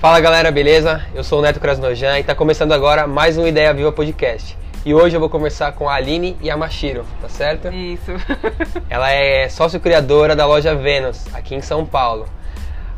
[0.00, 1.04] Fala galera, beleza?
[1.14, 4.56] Eu sou o Neto Krasnojan e está começando agora mais um Ideia Viva Podcast.
[4.82, 7.68] E hoje eu vou conversar com a Aline Yamashiro, tá certo?
[7.68, 8.12] Isso.
[8.88, 12.26] Ela é sócio-criadora da loja Vênus, aqui em São Paulo.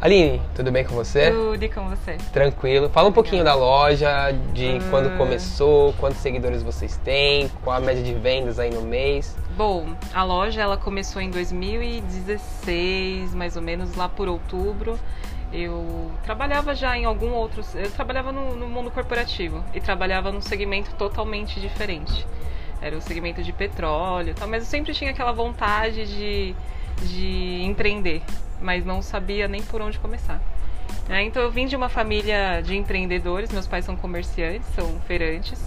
[0.00, 1.32] Aline, tudo bem com você?
[1.32, 2.18] Tudo e com você?
[2.32, 2.88] Tranquilo.
[2.88, 8.04] Fala um pouquinho da loja, de quando começou, quantos seguidores vocês têm, qual a média
[8.04, 9.36] de vendas aí no mês.
[9.56, 14.96] Bom, a loja ela começou em 2016, mais ou menos lá por outubro.
[15.52, 17.62] Eu trabalhava já em algum outro.
[17.74, 22.26] Eu trabalhava no, no mundo corporativo e trabalhava num segmento totalmente diferente.
[22.80, 26.54] Era o segmento de petróleo, tal, mas eu sempre tinha aquela vontade de,
[27.02, 28.22] de empreender,
[28.60, 30.40] mas não sabia nem por onde começar.
[31.08, 35.62] É, então eu vim de uma família de empreendedores, meus pais são comerciantes, são feirantes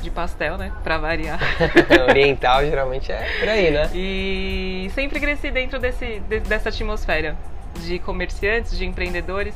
[0.00, 0.72] de pastel, né?
[0.82, 1.38] Pra variar.
[2.08, 3.90] Oriental geralmente é por aí, né?
[3.94, 7.36] E sempre cresci dentro desse, de, dessa atmosfera
[7.80, 9.54] de comerciantes, de empreendedores,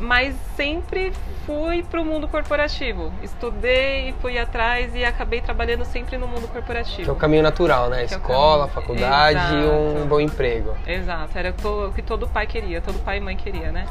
[0.00, 1.12] mas sempre
[1.46, 3.12] fui para o mundo corporativo.
[3.22, 7.04] Estudei, fui atrás e acabei trabalhando sempre no mundo corporativo.
[7.04, 8.06] Que é o caminho natural, né?
[8.06, 8.74] Que é Escola, caminho.
[8.74, 10.06] faculdade e um Exato.
[10.06, 10.76] bom emprego.
[10.86, 13.86] Exato, era o que todo pai queria, todo pai e mãe queria, né?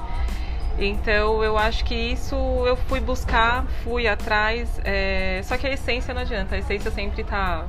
[0.77, 6.13] Então eu acho que isso eu fui buscar, fui atrás, é, só que a essência
[6.13, 7.65] não adianta, a essência sempre tá,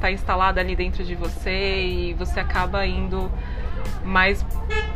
[0.00, 3.30] tá instalada ali dentro de você e você acaba indo
[4.04, 4.44] mais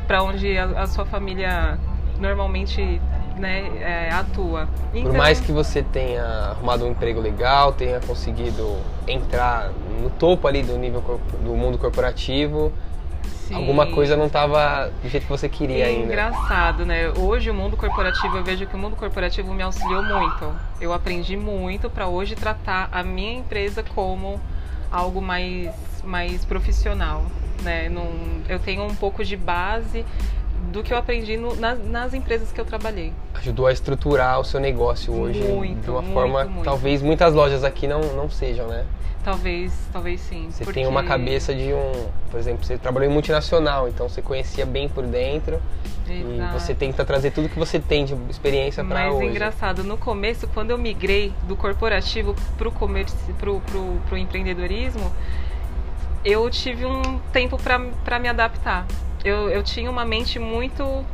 [0.07, 1.79] para onde a, a sua família
[2.19, 3.01] normalmente
[3.37, 4.69] né, é, atua.
[4.91, 8.77] Por Então, mais que você tenha arrumado um emprego legal, tenha conseguido
[9.07, 9.71] entrar
[10.03, 12.73] no topo ali do nível do mundo corporativo,
[13.47, 13.55] sim.
[13.55, 16.07] alguma coisa não estava do jeito que você queria É ainda.
[16.07, 17.11] engraçado, né?
[17.17, 20.53] Hoje o mundo corporativo, eu vejo que o mundo corporativo me auxiliou muito.
[20.81, 24.41] Eu aprendi muito para hoje tratar a minha empresa como
[24.91, 27.25] algo mais, mais profissional,
[27.63, 27.91] né?
[28.49, 30.05] Eu tenho um pouco de base
[30.73, 33.13] do que eu aprendi no- nas, nas empresas que eu trabalhei.
[33.35, 36.65] Ajudou a estruturar o seu negócio hoje Muito, de uma muito, forma muito.
[36.65, 38.85] talvez muitas lojas aqui não, não sejam, né?
[39.25, 40.49] Talvez, talvez sim.
[40.51, 44.23] Você porque- tem uma cabeça de um, por exemplo, você trabalhou em multinacional, então você
[44.23, 45.61] conhecia bem por dentro
[46.09, 46.53] e Exato.
[46.59, 49.27] você tenta trazer tudo que você tem de experiência para Mas hoje.
[49.27, 55.13] engraçado, no começo, quando eu migrei do corporativo pro, comércio, pro, pro, pro empreendedorismo,
[56.25, 58.87] eu tive um tempo para me adaptar.
[59.25, 61.05] Eu, eu tinha uma mente muito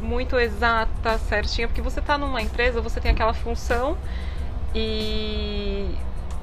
[0.00, 3.96] muito exata, certinha, porque você está numa empresa, você tem aquela função
[4.74, 5.88] e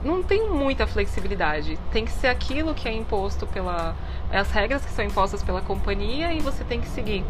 [0.04, 1.78] não tem muita flexibilidade.
[1.92, 3.96] Tem que ser aquilo que é imposto pela
[4.32, 7.24] as regras que são impostas pela companhia e você tem que seguir.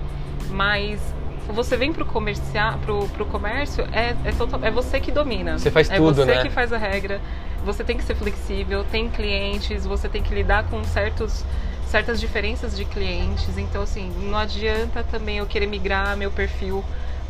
[0.49, 1.01] Mas
[1.47, 5.59] você vem pro comercial, pro, pro comércio, é, é, total, é você que domina.
[5.59, 6.41] Você faz é tudo, você né?
[6.41, 7.19] que faz a regra.
[7.65, 11.45] Você tem que ser flexível, tem clientes, você tem que lidar com certos
[11.93, 13.55] certas diferenças de clientes.
[13.55, 16.83] Então, assim, não adianta também eu querer migrar meu perfil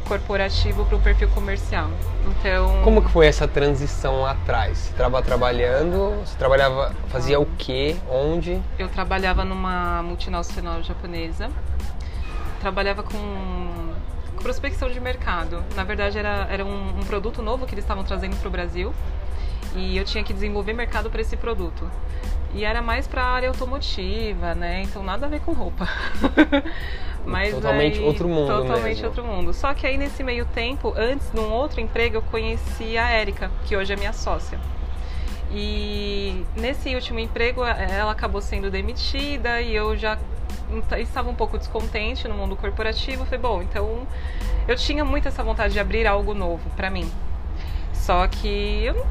[0.07, 1.89] corporativo para o perfil comercial.
[2.25, 4.77] Então, Como que foi essa transição lá atrás?
[4.77, 8.61] Você estava trabalhando, você trabalhava, fazia o quê, onde?
[8.79, 11.49] eu trabalhava numa multinacional japonesa.
[12.61, 13.93] Trabalhava com
[14.41, 15.61] prospecção de mercado.
[15.75, 18.93] Na verdade, era, era um, um produto novo que eles estavam trazendo para o Brasil
[19.75, 21.89] e eu tinha que desenvolver mercado para esse produto.
[22.53, 24.83] E era mais para área automotiva, né?
[24.83, 25.87] Então nada a ver com roupa.
[27.25, 29.07] Mas Totalmente aí- outro mundo Totalmente mesmo.
[29.07, 29.53] outro mundo.
[29.53, 33.75] Só que aí nesse meio tempo, antes, num outro emprego, eu conheci a Érica, que
[33.75, 34.59] hoje é minha sócia.
[35.51, 40.17] E nesse último emprego, ela acabou sendo demitida e eu já
[40.97, 43.23] estava um pouco descontente no mundo corporativo.
[43.25, 44.07] Falei, bom, então
[44.67, 47.09] eu tinha muito essa vontade de abrir algo novo para mim.
[47.93, 49.05] Só que eu não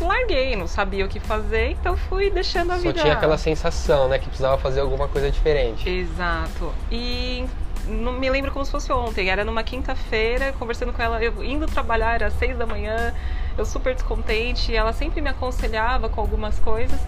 [0.00, 3.00] larguei, não sabia o que fazer, então fui deixando a Só vida.
[3.00, 5.88] tinha aquela sensação, né, que precisava fazer alguma coisa diferente.
[5.88, 6.72] Exato.
[6.90, 7.46] E
[7.86, 9.28] não me lembro como se fosse ontem.
[9.28, 13.14] Era numa quinta-feira, conversando com ela, eu indo trabalhar às seis da manhã,
[13.56, 14.72] eu super descontente.
[14.72, 16.98] E ela sempre me aconselhava com algumas coisas.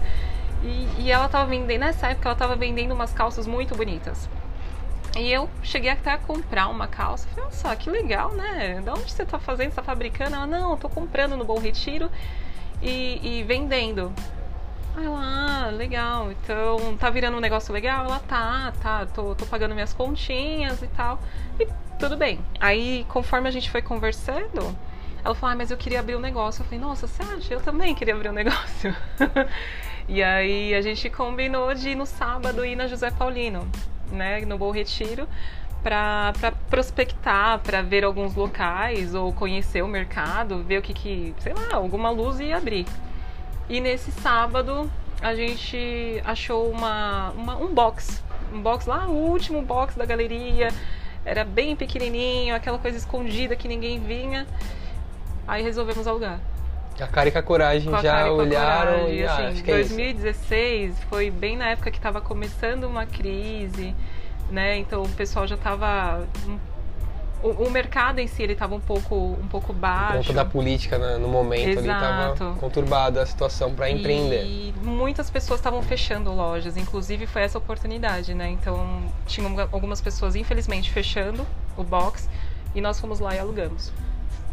[0.63, 4.29] E, e ela tava vendendo, nessa época, ela tava vendendo umas calças muito bonitas.
[5.17, 7.27] E eu cheguei até a comprar uma calça.
[7.29, 8.81] Falei, nossa, que legal, né?
[8.83, 9.69] De onde você tá fazendo?
[9.69, 10.35] Você tá fabricando?
[10.35, 12.09] Ela, não, tô comprando no Bom Retiro
[12.81, 14.13] e, e vendendo.
[14.95, 18.05] Aí ela, ah, legal, então tá virando um negócio legal?
[18.05, 21.19] Ela, tá, tá, tô, tô pagando minhas continhas e tal.
[21.59, 21.67] E
[21.99, 22.39] tudo bem.
[22.59, 24.75] Aí, conforme a gente foi conversando,
[25.23, 26.61] ela falou, ah, mas eu queria abrir um negócio.
[26.61, 27.53] Eu falei, nossa, você acha?
[27.53, 28.95] Eu também queria abrir um negócio.
[30.07, 33.67] e aí a gente combinou de ir no sábado ir na José Paulino,
[34.11, 35.27] né, no Bom Retiro,
[35.91, 41.53] para prospectar, para ver alguns locais ou conhecer o mercado, ver o que que, sei
[41.53, 42.85] lá, alguma luz ia abrir.
[43.69, 44.91] E nesse sábado
[45.21, 48.21] a gente achou uma, uma- um box.
[48.53, 50.69] Um box lá, o último box da galeria.
[51.25, 54.45] era bem pequenininho, aquela coisa escondida que ninguém vinha.
[55.47, 56.39] Aí resolvemos alugar.
[56.99, 59.43] A cara e com a coragem Com a já e olharam coragem, e ah, assim,
[59.47, 59.89] acho que é isso.
[59.95, 63.93] 2016 foi bem na época que estava começando uma crise,
[64.49, 64.77] né?
[64.77, 66.25] Então o pessoal já estava
[67.43, 70.17] o, o mercado em si ele estava um pouco um pouco Por baixo.
[70.17, 72.33] conta da política né, no momento ali Exato.
[72.33, 74.43] estava conturbada a situação para empreender.
[74.43, 78.49] E muitas pessoas estavam fechando lojas, inclusive foi essa oportunidade, né?
[78.49, 81.45] Então tinham algumas pessoas infelizmente fechando
[81.77, 82.29] o box
[82.73, 83.91] e nós fomos lá e alugamos.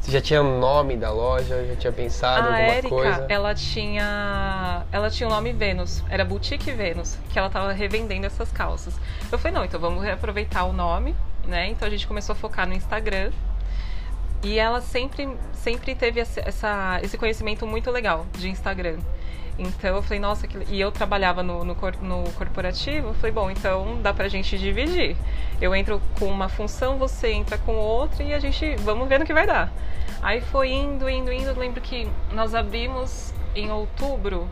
[0.05, 1.65] Você já tinha o nome da loja?
[1.67, 3.27] Já tinha pensado em a alguma Érica, coisa?
[3.27, 8.53] ela tinha, ela tinha o nome Vênus, era Boutique Vênus, que ela tava revendendo essas
[8.53, 8.95] calças.
[9.33, 11.17] Eu falei, não, então vamos reaproveitar o nome,
[11.47, 11.69] né?
[11.71, 13.31] Então a gente começou a focar no Instagram.
[14.43, 18.99] E ela sempre, sempre teve essa- esse conhecimento muito legal de Instagram.
[19.59, 20.59] Então eu falei, nossa, que...
[20.69, 24.59] e eu trabalhava no, no, cor- no corporativo, eu falei, bom, então dá pra gente
[24.59, 25.17] dividir.
[25.61, 29.25] Eu entro com uma função, você entra com outra e a gente, vamos ver no
[29.25, 29.73] que vai dar.
[30.21, 31.51] Aí foi indo, indo, indo.
[31.51, 34.49] Eu lembro que nós abrimos em outubro,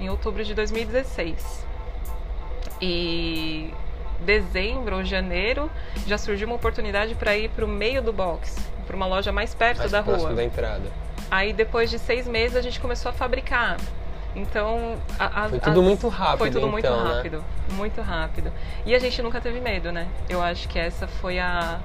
[0.00, 1.66] em outubro de 2016.
[2.80, 3.72] E
[4.20, 5.70] dezembro ou janeiro
[6.06, 8.56] já surgiu uma oportunidade para ir para o meio do box,
[8.86, 10.32] para uma loja mais perto Mais da rua.
[10.34, 10.90] da entrada.
[11.30, 13.76] Aí depois de seis meses a gente começou a fabricar.
[14.36, 17.14] Então a- a- Foi tudo as- muito rápido, Foi tudo muito então, né?
[17.14, 18.52] rápido, muito rápido.
[18.86, 20.06] E a gente nunca teve medo, né?
[20.28, 21.78] Eu acho que essa foi a,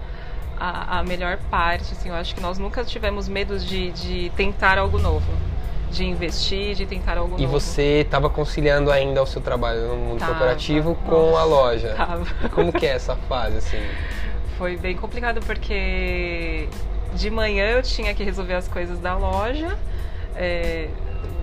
[0.59, 1.93] a, a melhor parte.
[1.93, 5.31] Assim, eu acho que nós nunca tivemos medo de, de tentar algo novo,
[5.89, 7.59] de investir, de tentar algo E novo.
[7.59, 10.31] você estava conciliando ainda o seu trabalho no mundo Tava.
[10.33, 11.93] corporativo com a loja.
[11.95, 12.25] Tava.
[12.45, 13.81] E como que é essa fase, assim?
[14.57, 16.67] Foi bem complicado porque
[17.15, 19.77] de manhã eu tinha que resolver as coisas da loja.
[20.35, 20.87] é,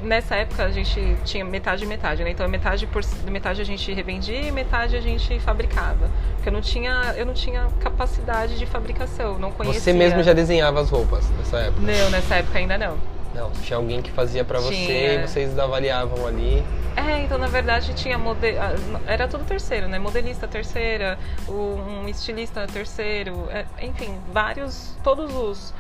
[0.03, 2.31] nessa época a gente tinha metade e metade, né?
[2.31, 6.11] Então metade por metade a gente revendia e metade a gente fabricava.
[6.35, 9.81] Porque eu não tinha, eu não tinha capacidade de fabricação, não conhecia.
[9.81, 11.81] Você mesmo já desenhava as roupas nessa época?
[11.81, 12.97] Não, nessa época ainda não.
[13.35, 15.15] Não, tinha alguém que fazia pra você Tinha.
[15.15, 16.65] e vocês avaliavam ali.
[16.97, 18.57] É, então na verdade tinha mode...
[18.59, 18.75] ah,
[19.07, 19.99] era tudo terceiro, né?
[19.99, 25.75] Modelista terceira, um estilista terceiro, é, enfim, vários, todos os,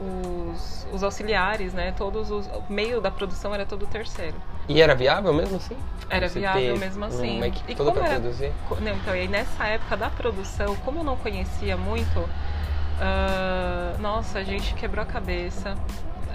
[0.00, 1.92] os, os auxiliares, né?
[1.96, 4.36] Todos os o meio da produção era todo terceiro.
[4.68, 5.76] E era viável mesmo assim?
[6.08, 7.36] Era Você viável mesmo assim.
[7.36, 8.52] Uma equipe E toda era- produzir?
[8.80, 12.28] Não, então, e aí nessa época da produção, como eu não conhecia muito,
[13.00, 15.76] ah, nossa, a gente quebrou a cabeça.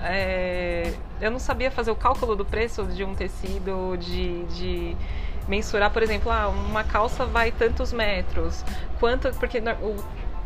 [0.04, 4.98] É, eu não sabia fazer o cálculo do preço de um tecido, de, de
[5.48, 8.64] mensurar, por exemplo, ah, uma calça vai tantos metros,
[9.00, 9.96] quanto, porque o,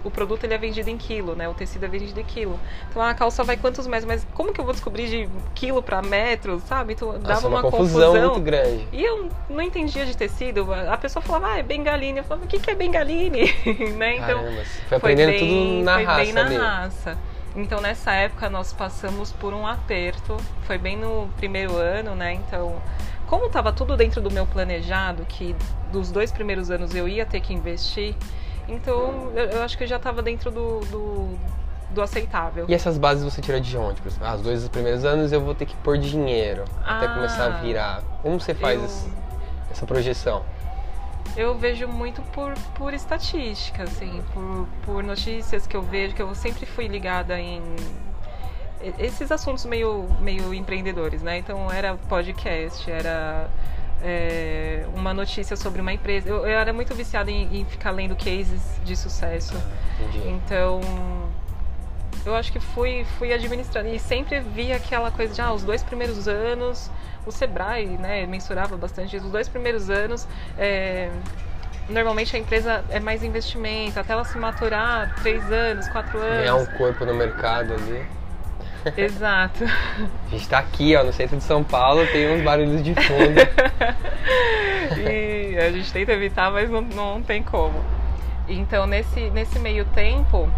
[0.04, 1.48] o produto ele é vendido em quilo, né?
[1.48, 2.60] O tecido é vendido em quilo.
[2.90, 5.82] Então ah, a calça vai quantos metros, mas como que eu vou descobrir de quilo
[5.82, 6.94] para metro, sabe?
[6.94, 8.88] Então dava Nossa, uma, uma, confusão, muito grande.
[8.92, 10.74] e eu não entendia de tecido.
[10.74, 12.20] A pessoa falava, ah, é bengaline.
[12.20, 13.54] Eu falava, o que, que é bengaline?
[13.98, 14.16] né?
[14.18, 16.58] Então, Caramba, foi aprendendo bem, tudo na foi raça bem na ali.
[16.58, 17.18] raça.
[17.56, 20.38] Então, nessa época, nós passamos por um aperto.
[20.64, 22.34] Foi bem no primeiro ano, né?
[22.34, 22.82] Então,
[23.28, 25.56] como estava tudo dentro do meu planejado, que
[25.92, 28.16] dos dois primeiros anos eu ia ter que investir,
[28.68, 31.38] então eu, eu acho que eu já estava dentro do, do,
[31.92, 32.66] do aceitável.
[32.68, 34.02] E essas bases você tira de onde?
[34.02, 37.10] Por exemplo, ah, os dois primeiros anos eu vou ter que pôr dinheiro até Ah,
[37.14, 38.02] começar a virar.
[38.24, 39.12] Como você faz eu- esse-
[39.72, 40.44] essa projeção?
[41.36, 46.34] Eu vejo muito por, por estatística, assim, por, por notícias que eu vejo, que eu
[46.36, 47.62] sempre fui ligada em
[49.00, 51.38] esses assuntos meio, meio empreendedores, né?
[51.38, 53.50] Então era podcast, era
[54.02, 56.28] é, uma notícia sobre uma empresa.
[56.28, 59.56] Eu, eu era muito viciada em, em ficar lendo cases de sucesso.
[60.00, 60.28] Entendi.
[60.28, 60.82] Então,
[62.26, 65.84] eu acho que fui, fui administrando e sempre vi aquela coisa de, ah, os dois
[65.84, 66.90] primeiros anos,
[67.26, 70.28] o Sebrae, né, mensurava bastante isso, os dois primeiros anos,
[70.58, 71.10] é,
[71.90, 76.60] normalmente a empresa é mais investimento, até ela se maturar, três anos, quatro Ganhar um
[76.60, 76.74] anos.
[76.78, 78.06] corpo no mercado ali.
[78.98, 79.64] Exato.
[79.64, 83.40] A gente tá aqui, ó, no centro de São Paulo, tem uns barulhos de fundo.
[85.00, 87.82] e a gente tenta evitar, mas não, não tem como.
[88.48, 90.52] Então, nesse, nesse meio tempo,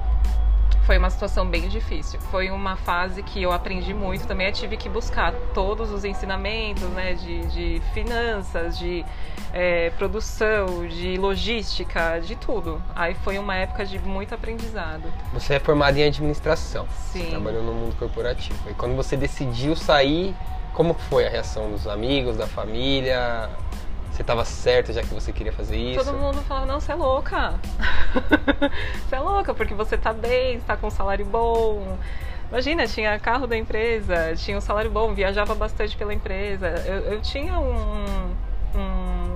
[0.85, 2.19] foi uma situação bem difícil.
[2.31, 4.27] Foi uma fase que eu aprendi muito.
[4.27, 9.03] Também eu tive que buscar todos os ensinamentos né, de, de finanças, de
[9.51, 12.81] é, produção, de logística, de tudo.
[12.95, 15.11] Aí foi uma época de muito aprendizado.
[15.33, 16.87] Você é formada em administração.
[17.11, 17.23] Sim.
[17.23, 18.69] Você trabalhou no mundo corporativo.
[18.69, 20.35] E quando você decidiu sair,
[20.73, 23.49] como foi a reação dos amigos, da família?
[24.15, 26.05] Você estava certo já que você queria fazer isso?
[26.05, 27.55] Todo mundo falava, não, você é louca.
[29.09, 31.97] você é louca, porque você tá bem, você tá com um salário bom.
[32.49, 36.67] Imagina, tinha carro da empresa, tinha um salário bom, viajava bastante pela empresa.
[36.85, 38.31] Eu, eu tinha um,
[38.73, 39.35] um,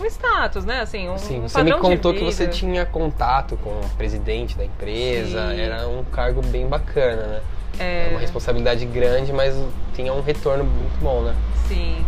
[0.00, 0.80] um status, né?
[0.80, 4.64] Assim, um, Sim, um você me contou que você tinha contato com o presidente da
[4.64, 5.60] empresa, Sim.
[5.60, 7.40] era um cargo bem bacana, né?
[7.78, 8.06] É.
[8.06, 9.54] É uma responsabilidade grande, mas
[9.94, 11.34] tinha um retorno muito bom, né?
[11.66, 12.04] Sim.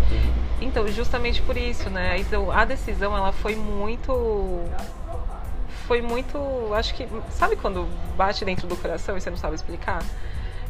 [0.60, 2.18] Então, justamente por isso, né?
[2.18, 4.62] Então, a decisão, ela foi muito.
[5.86, 6.38] Foi muito.
[6.74, 7.08] Acho que.
[7.30, 10.02] Sabe quando bate dentro do coração e você não sabe explicar?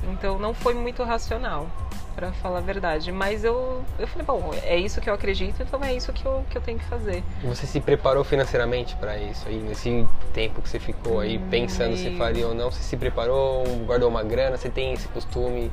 [0.05, 1.67] Então, não foi muito racional,
[2.15, 3.11] pra falar a verdade.
[3.13, 6.45] Mas eu, eu falei, bom, é isso que eu acredito, então é isso que eu,
[6.51, 7.23] que eu tenho que fazer.
[7.45, 12.11] Você se preparou financeiramente para isso aí, nesse tempo que você ficou aí pensando se
[12.17, 12.71] faria ou não?
[12.71, 14.57] Você se preparou, guardou uma grana?
[14.57, 15.71] Você tem esse costume?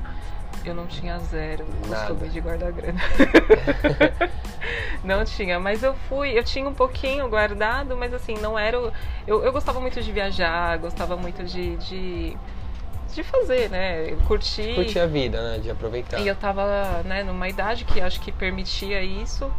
[0.65, 2.08] Eu não tinha zero Nada.
[2.08, 3.00] costume de guardar grana.
[5.03, 8.79] não tinha, mas eu fui, eu tinha um pouquinho guardado, mas assim, não era.
[8.79, 8.91] o-
[9.25, 12.38] Eu, eu gostava muito de viajar, gostava muito de, de,
[13.17, 14.15] de fazer, né?
[14.27, 14.75] Curtir.
[14.75, 15.59] Curtir a vida, né?
[15.59, 16.19] De aproveitar.
[16.19, 19.51] E eu tava, né, numa idade que acho que permitia isso.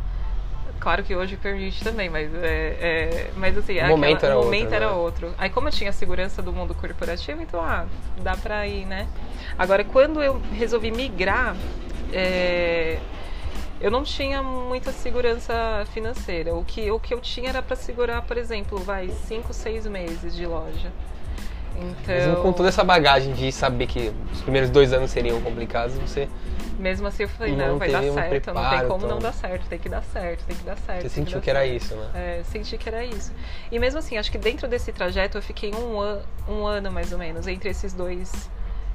[0.81, 4.45] Claro que hoje permite também, mas é, é- mas assim, O momento aquela- era o
[4.45, 4.93] momento outro, era né?
[4.93, 5.35] outro.
[5.37, 7.85] Aí como eu tinha a segurança do mundo corporativo, então ah,
[8.23, 9.09] dá pra ir, né?
[9.59, 11.57] Agora quando eu resolvi migrar,
[12.13, 12.99] é,
[13.81, 16.55] eu não tinha muita segurança financeira.
[16.55, 20.33] O que, o que eu tinha era pra segurar, por exemplo, vai, cinco, seis meses
[20.35, 20.93] de loja.
[21.79, 25.95] Então, Mesmo com toda essa bagagem de saber que os primeiros dois anos seriam complicados,
[25.97, 26.29] você,
[26.79, 29.19] Mesmo assim eu falei, Não não, vai dar um certo, não tem preparo, como não
[29.19, 29.19] então.
[29.19, 31.03] dar certo, tem que dar certo, tem que dar certo.
[31.03, 31.77] você sentiu dar que era certo.
[31.77, 32.11] isso, né?
[32.15, 33.33] É, senti que era isso.
[33.71, 37.13] E mesmo assim, acho que dentro desse trajeto eu fiquei um, an um ano mais
[37.13, 38.49] ou menos entre esses dois,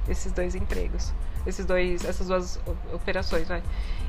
[0.08, 1.12] esses dois empregos,
[1.46, 2.58] esses dois, essas duas
[2.92, 3.62] operações, vai.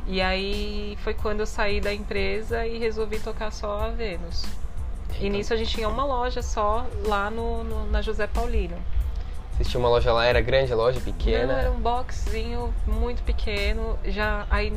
[0.08, 4.46] E aí foi quando eu saí da empresa e resolvi tocar só a Vênus.
[5.20, 8.76] E Então, nisso a gente tinha uma loja só lá no, no- na José Paulino.
[9.54, 11.54] Vocês tinham uma loja lá, era grande a loja, pequena?
[11.54, 13.98] Não, era um boxzinho muito pequeno.
[14.06, 14.74] Já aí,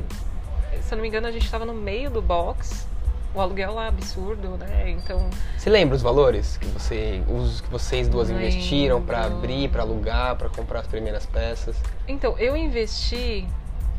[0.81, 2.87] se eu não me engano, a gente estava no meio do box.
[3.35, 4.91] O aluguel lá é absurdo, né?
[4.91, 8.43] Então, Você lembra os valores que, você, os que vocês duas Lembro.
[8.45, 11.77] investiram pra abrir, pra alugar, pra comprar as primeiras peças?
[12.07, 13.47] então eu investi,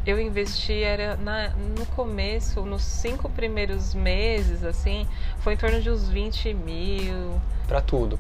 [0.06, 5.08] eu investi era na, no começo, nos cinco primeiros meses, assim,
[5.40, 7.42] foi em torno de uns 20 mil.
[7.68, 8.18] Pra tudo.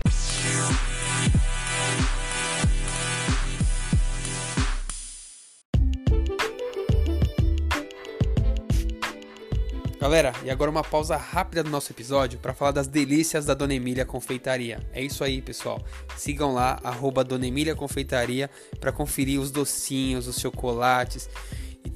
[10.00, 13.74] Galera, e agora uma pausa rápida do nosso episódio para falar das delícias da Dona
[13.74, 14.80] Emília Confeitaria.
[14.94, 15.84] É isso aí, pessoal.
[16.16, 21.30] Sigam lá, arroba Dona Emília Confeitaria, para conferir os docinhos, os chocolates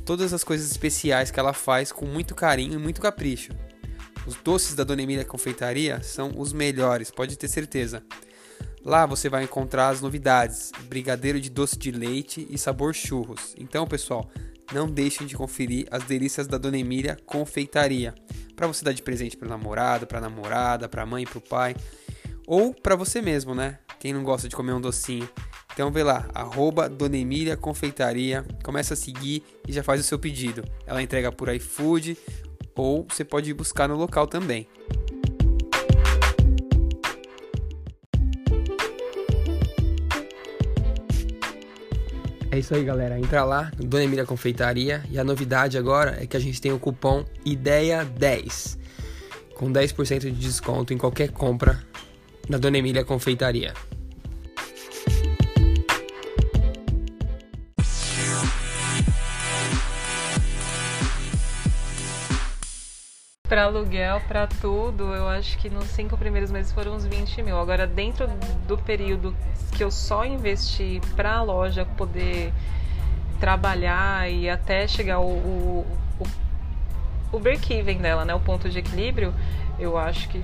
[0.06, 3.52] todas as coisas especiais que ela faz com muito carinho e muito capricho.
[4.26, 8.04] Os doces da Dona Emília Confeitaria são os melhores, pode ter certeza.
[8.84, 13.54] Lá você vai encontrar as novidades, brigadeiro de doce de leite e sabor churros.
[13.58, 14.30] Então, pessoal,
[14.74, 18.14] não deixem de conferir as delícias da Dona Emília Confeitaria,
[18.56, 21.76] para você dar de presente para namorado, para namorada, para mãe, para o pai,
[22.46, 23.80] ou para você mesmo, né?
[24.00, 25.30] Quem não gosta de comer um docinho.
[25.74, 30.20] Então vê lá, arroba Dona Emília Confeitaria, começa a seguir e já faz o seu
[30.20, 30.64] pedido.
[30.86, 32.16] Ela entrega por iFood
[32.76, 34.68] ou você pode ir buscar no local também.
[42.52, 43.18] É isso aí, galera.
[43.18, 46.72] Entra lá no Dona Emília Confeitaria e a novidade agora é que a gente tem
[46.72, 48.78] o cupom IDEIA10
[49.56, 51.84] com 10% de desconto em qualquer compra
[52.48, 53.74] da Dona Emília Confeitaria.
[63.54, 67.56] Para aluguel, para tudo, eu acho que nos cinco primeiros meses foram uns 20 mil.
[67.60, 68.28] Agora, dentro
[68.68, 69.36] do período
[69.78, 72.52] que eu só investi para a loja poder
[73.40, 75.86] trabalhar e até chegar o, o,
[77.32, 79.32] o, break-even dela, né, o ponto de equilíbrio,
[79.84, 80.44] eu acho que.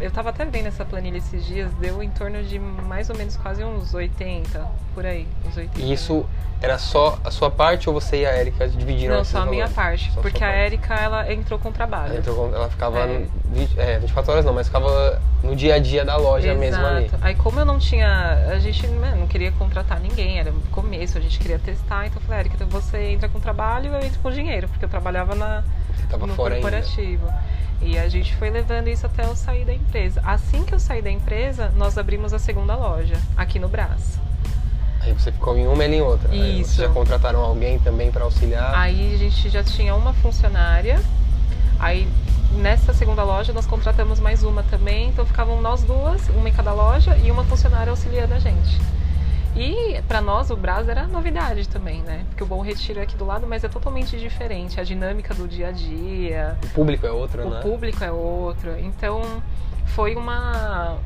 [0.00, 3.36] Eu tava até vendo essa planilha esses dias, deu em torno de mais ou menos
[3.36, 5.26] quase uns 80, por aí.
[5.46, 6.26] Uns 80 E isso
[6.62, 9.68] era só a sua parte ou você e a Erika dividiram Não, só a minha
[9.68, 10.12] parte.
[10.12, 10.60] Só a porque a parte.
[10.60, 12.10] Erika, ela entrou com trabalho.
[12.10, 13.06] Ela, entrou ela ficava É.
[13.06, 16.84] no 20, é, 24 horas não, mas ficava no dia a dia da loja mesmo
[16.84, 17.06] ali.
[17.06, 17.24] Exato.
[17.24, 18.48] Aí como eu não tinha.
[18.50, 22.20] A gente né, não queria contratar ninguém, era no começo, a gente queria testar, então
[22.20, 25.62] eu falei, Erika, você entra com trabalho eu entro com dinheiro, porque eu trabalhava na,
[25.94, 26.82] Você tava no fora ainda.
[27.80, 30.20] E a gente foi levando isso até eu sair da empresa.
[30.24, 34.18] Assim que eu saí da empresa, nós abrimos a segunda loja, aqui no Brás.
[35.00, 36.30] Aí você ficou em uma e em outra.
[36.30, 36.74] Aí Isso.
[36.74, 38.74] Vocês já contrataram alguém também pra auxiliar?
[38.74, 41.00] Aí a gente já tinha uma funcionária.
[41.78, 42.06] Aí
[42.52, 45.08] nessa segunda loja nós contratamos mais uma também.
[45.08, 48.78] Então ficavam nós duas, uma em cada loja e uma funcionária auxiliando a gente.
[49.56, 52.24] E para nós o Brás era novidade também, né?
[52.28, 54.80] Porque o Bom Retiro é aqui do lado, mas é totalmente diferente.
[54.80, 56.56] A dinâmica do dia a dia.
[56.64, 57.58] O público é outro, o né?
[57.58, 58.78] O público é outro.
[58.78, 59.42] Então
[59.86, 60.98] foi uma,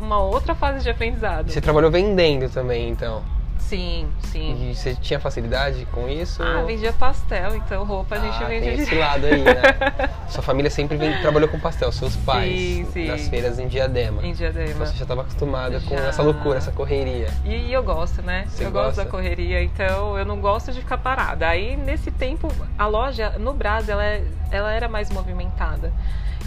[0.00, 1.50] uma outra fase de aprendizado.
[1.50, 3.22] Você trabalhou vendendo também, então?
[3.58, 4.70] Sim, sim.
[4.70, 6.42] E você tinha facilidade com isso?
[6.42, 8.72] Ah, vendia pastel, então roupa a gente ah, vendia.
[8.72, 9.52] Tem esse lado aí, né?
[10.28, 12.50] Sua família sempre vem, trabalhou com pastel, seus pais.
[12.50, 13.06] Sim, sim.
[13.06, 14.24] Nas feiras em Diadema.
[14.24, 14.70] Em Diadema.
[14.70, 15.88] Então você já estava acostumada já.
[15.88, 17.28] com essa loucura, essa correria.
[17.44, 18.46] E, e eu gosto, né?
[18.48, 18.86] Você eu gosta?
[18.86, 21.46] gosto da correria, então eu não gosto de ficar parada.
[21.46, 22.48] Aí nesse tempo,
[22.78, 25.92] a loja no Brás, ela, é, ela era mais movimentada.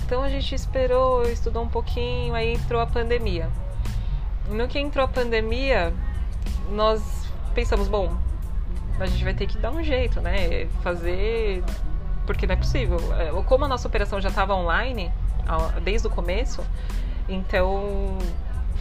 [0.06, 3.50] Então a gente esperou, estudou um pouquinho, aí entrou a pandemia.
[4.50, 5.94] No que entrou a pandemia,
[6.72, 8.16] nós pensamos, bom,
[9.00, 10.68] a gente vai ter que dar um jeito, né?
[10.84, 11.64] Fazer.
[12.26, 12.98] Porque não é possível.
[13.46, 15.12] Como a nossa operação já estava online
[15.84, 16.64] desde o começo,
[17.28, 18.18] então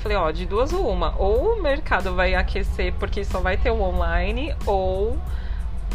[0.03, 1.15] falei, ó, de duas ou uma.
[1.19, 5.19] Ou o mercado vai aquecer porque só vai ter o online, ou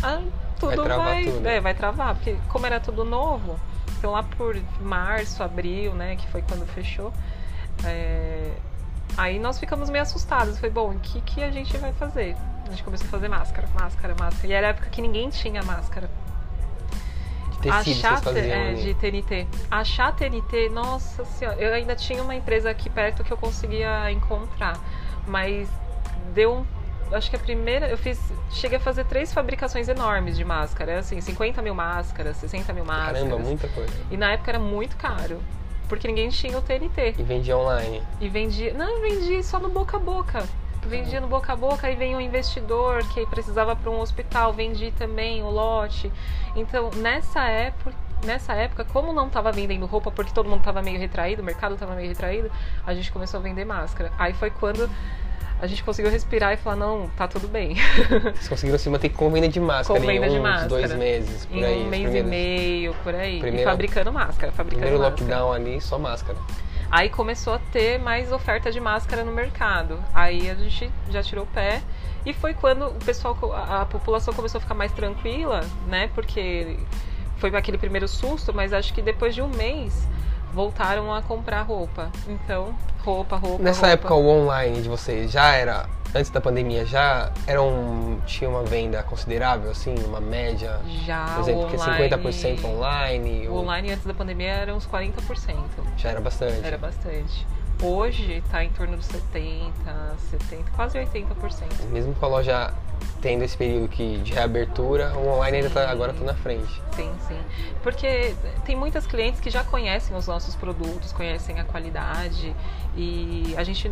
[0.01, 0.21] ah,
[0.59, 1.05] tudo vai travar.
[1.05, 1.47] Vai, tudo.
[1.47, 2.15] É, vai travar.
[2.15, 3.59] Porque como era tudo novo,
[3.97, 7.11] então lá por março, abril, né, que foi quando fechou.
[7.83, 8.51] É,
[9.17, 10.57] aí nós ficamos meio assustados.
[10.59, 12.35] Foi bom, o que, que a gente vai fazer?
[12.65, 14.47] A gente começou a fazer máscara, máscara, máscara.
[14.47, 16.09] E era a época que ninguém tinha máscara.
[17.51, 19.47] De tecido Achar, é, de TNT.
[19.69, 24.77] Achar TNT, nossa senhora, eu ainda tinha uma empresa aqui perto que eu conseguia encontrar.
[25.27, 25.69] Mas
[26.33, 26.65] deu um.
[27.15, 27.87] Acho que a primeira.
[27.87, 28.19] Eu fiz.
[28.49, 30.99] Cheguei a fazer três fabricações enormes de máscara.
[30.99, 33.23] Assim, 50 mil máscaras, 60 mil máscaras.
[33.23, 33.93] Caramba, muita coisa.
[34.09, 35.39] E na época era muito caro.
[35.87, 37.15] Porque ninguém tinha o TNT.
[37.17, 38.01] E vendia online.
[38.19, 38.73] E vendia.
[38.73, 40.43] Não, vendia só no boca a boca.
[40.85, 44.91] Vendia no boca a boca, aí vem um investidor que precisava para um hospital, vendi
[44.91, 46.11] também o lote.
[46.55, 50.99] Então, nessa época, nessa época, como não estava vendendo roupa, porque todo mundo estava meio
[50.99, 52.51] retraído, o mercado estava meio retraído,
[52.85, 54.11] a gente começou a vender máscara.
[54.17, 54.89] Aí foi quando
[55.61, 57.75] a gente conseguiu respirar e falar, não, tá tudo bem.
[58.35, 60.67] Vocês conseguiram se manter com venda de máscara Com venda em de uns máscara.
[60.69, 61.81] dois meses, por em aí.
[61.83, 63.39] um mês primeiros- e meio, por aí.
[63.39, 65.35] Primeiro- E fabricando máscara, fabricando Primeiro máscara.
[65.39, 66.37] lockdown ali, só máscara.
[66.91, 69.99] Aí começou a ter mais oferta de máscara no mercado.
[70.13, 71.81] Aí a gente já tirou o pé.
[72.25, 73.37] E foi quando o pessoal,
[73.69, 76.09] a população começou a ficar mais tranquila, né?
[76.13, 76.77] Porque
[77.37, 80.07] foi aquele primeiro susto, mas acho que depois de um mês
[80.55, 82.09] voltaram a comprar roupa.
[82.27, 83.61] Então, roupa, roupa.
[83.61, 83.93] Nessa roupa.
[83.93, 88.63] época, o online de vocês já era, antes da pandemia, já era um, tinha uma
[88.63, 90.79] venda considerável, assim, uma média?
[91.05, 93.47] já Por exemplo, que o é online, 50% online?
[93.49, 95.55] O ou online antes da pandemia era uns 40%.
[95.97, 96.65] Já era bastante.
[96.65, 97.45] Era bastante.
[97.81, 99.71] Hoje está em torno dos 70,
[100.31, 101.89] 70, quase 80%.
[101.91, 102.73] Mesmo com a loja
[103.21, 106.81] tendo esse período que, de reabertura, o online ainda tá, agora tá na frente.
[106.95, 107.39] Sim, sim.
[107.83, 108.35] Porque
[108.65, 112.55] tem muitas clientes que já conhecem os nossos produtos, conhecem a qualidade
[112.95, 113.91] e a gente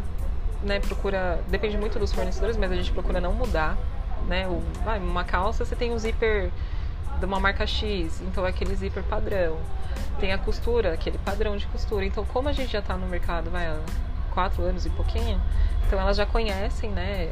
[0.62, 3.78] né, procura, depende muito dos fornecedores, mas a gente procura não mudar.
[4.28, 4.48] Né?
[4.48, 4.62] O,
[4.98, 6.50] uma calça você tem um zíper
[7.20, 9.58] de uma marca X, então é aquele zíper padrão.
[10.20, 12.06] Tem a costura, aquele padrão de costura.
[12.06, 13.78] Então, como a gente já está no mercado vai, há
[14.34, 15.40] quatro anos e pouquinho,
[15.88, 17.30] então elas já conhecem né,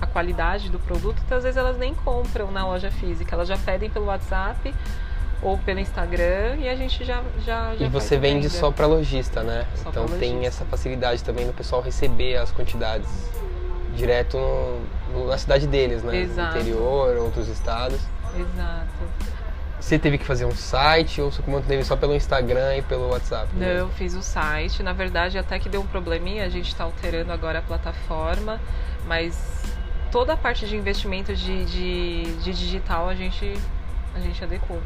[0.00, 3.56] a, qualidade do produto, então às vezes elas nem compram na loja física, elas já
[3.58, 4.74] pedem pelo WhatsApp
[5.42, 8.58] ou pelo Instagram e a gente já já, já E você vende venda.
[8.58, 9.66] só para lojista, né?
[9.76, 13.08] Só então tem essa facilidade também do pessoal receber as quantidades
[13.94, 14.36] direto
[15.12, 16.16] no- na cidade deles, né?
[16.16, 16.54] Exato.
[16.56, 18.00] No interior, outros estados.
[18.36, 18.88] Exato.
[19.80, 23.48] Você teve que fazer um site ou você manteve só pelo Instagram e pelo WhatsApp?
[23.52, 23.78] Não, mesmo?
[23.78, 24.82] eu fiz o site.
[24.82, 28.60] Na verdade, até que deu um probleminha, a gente está alterando agora a plataforma,
[29.06, 29.62] mas
[30.10, 33.54] toda a parte de investimento de, de, de digital a gente,
[34.14, 34.80] a gente adequou.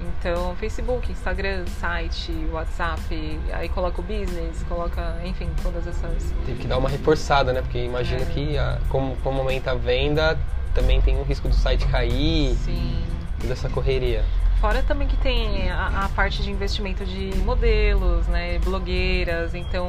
[0.00, 6.32] Então, Facebook, Instagram, site, WhatsApp, aí coloca o business, coloca, enfim, todas essas.
[6.46, 7.62] Teve que dar uma reforçada, né?
[7.62, 8.26] Porque imagino É.
[8.26, 10.38] que a- como, como aumenta a venda,
[10.72, 13.02] também tem o risco do site cair, Sim.
[13.40, 14.24] Toda essa correria.
[14.60, 19.88] Fora também que tem a, a parte de investimento de modelos, né, blogueiras, então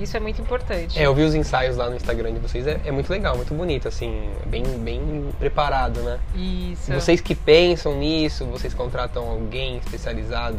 [0.00, 0.98] isso é muito importante.
[0.98, 3.52] É, eu vi os ensaios lá no Instagram de vocês, é, é muito legal, muito
[3.52, 6.18] bonito, assim, bem, bem preparado, né?
[6.34, 6.90] Isso.
[6.90, 10.58] Vocês que pensam nisso, vocês contratam alguém especializado,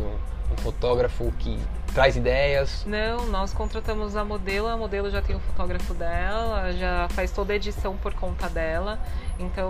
[0.52, 1.58] um fotógrafo que
[1.94, 2.84] traz ideias.
[2.86, 7.54] Não, nós contratamos a modelo, a modelo já tem o fotógrafo dela, já faz toda
[7.54, 9.00] a edição por conta dela,
[9.40, 9.70] então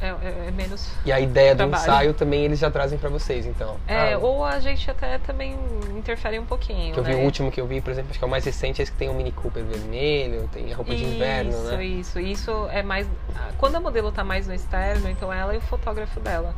[0.00, 0.90] é, é- é menos.
[1.04, 1.82] E a ideia do Trabalho.
[1.82, 3.76] ensaio também eles já trazem pra vocês, então.
[3.86, 5.56] É, Ah, ou a gente até também
[5.96, 6.92] interfere um pouquinho.
[6.94, 7.20] que eu vi né?
[7.20, 8.92] o último que eu vi, por exemplo, acho que é o mais recente, é esse
[8.92, 11.84] que tem o Mini Cooper vermelho, tem a roupa de inverno, isso, né?
[11.84, 13.06] Isso, isso é mais.
[13.58, 16.54] Quando a modelo tá mais no externo, então ela e o fotógrafo dela.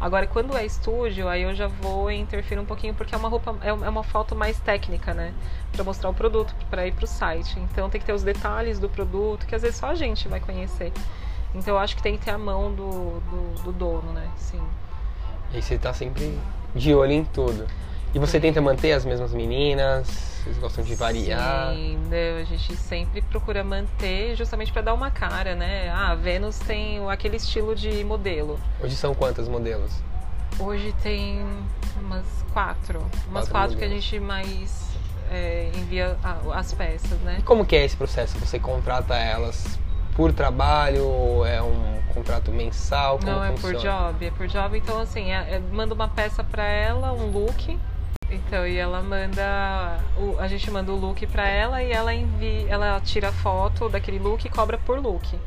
[0.00, 3.56] Agora, quando é estúdio, aí eu já vou interferir um pouquinho, porque é uma roupa,
[3.62, 5.32] é, é uma foto mais técnica, né?
[5.72, 7.58] Para mostrar o produto, para ir para o site.
[7.60, 10.40] Então tem que ter os detalhes do produto, que às vezes só a gente vai
[10.40, 10.92] conhecer.
[11.54, 14.28] Então eu acho que tem que ter a mão do, do, do dono, né?
[14.36, 14.62] Sim.
[15.52, 16.38] E você tá sempre
[16.74, 17.66] de olho em tudo.
[18.14, 20.06] E você tenta manter as mesmas meninas?
[20.06, 21.74] Vocês gostam de variar?
[21.74, 25.88] Sim, né, a gente sempre procura manter justamente para dar uma cara, né?
[25.90, 28.60] Ah, a Vênus tem aquele estilo de modelo.
[28.80, 29.90] Hoje são quantos modelos?
[30.60, 31.44] Hoje tem
[32.00, 33.00] umas quatro.
[33.28, 34.90] Umas quatro, quatro que a gente mais
[35.32, 36.16] é, envia
[36.52, 37.38] as peças, né?
[37.40, 38.38] E como que é esse processo?
[38.38, 39.76] Você contrata elas
[40.14, 41.44] por trabalho?
[41.44, 43.18] É um contrato mensal?
[43.24, 43.74] Não, é funciona?
[43.74, 44.26] por job.
[44.26, 44.78] É por job.
[44.78, 47.76] Então, assim, é, é, manda uma peça para ela, um look.
[48.34, 49.98] Então, e ela manda.
[50.16, 52.66] O, a gente manda o look para ela e ela envia.
[52.68, 55.38] Ela tira a foto daquele look e cobra por look.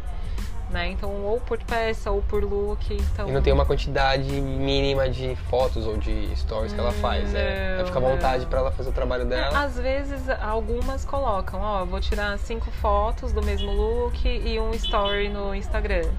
[0.70, 0.90] Né?
[0.90, 2.94] Então, ou por peça ou por look.
[2.94, 3.30] Então...
[3.30, 7.32] E não tem uma quantidade mínima de fotos ou de stories que ela faz.
[7.32, 9.64] Não, é, ela fica à vontade para ela fazer o trabalho dela.
[9.64, 15.30] Às vezes, algumas colocam, ó, vou tirar cinco fotos do mesmo look e um story
[15.30, 16.10] no Instagram.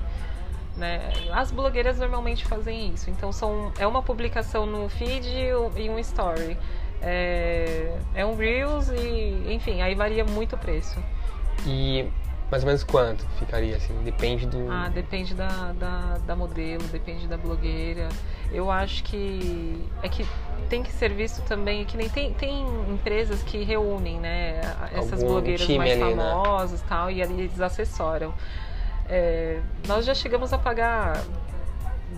[0.78, 1.10] Né?
[1.32, 3.10] As blogueiras normalmente fazem isso.
[3.10, 5.26] Então são, é uma publicação no feed
[5.76, 6.56] e um story.
[7.02, 10.98] É, é um Reels e, enfim, aí varia muito o preço.
[11.66, 12.08] E
[12.50, 13.94] mais ou menos quanto ficaria, assim?
[14.02, 14.70] Depende do.
[14.70, 18.08] Ah, depende da, da, da, modelo, depende da blogueira.
[18.50, 19.84] Eu acho que.
[20.02, 20.26] É que
[20.68, 24.60] tem que ser visto também, que nem tem, tem empresas que reúnem, né?
[24.92, 26.30] Essas Algum blogueiras mais ali, né?
[26.30, 28.32] famosas e tal, e ali eles assessoram.
[29.08, 31.22] É, nós já chegamos a pagar R$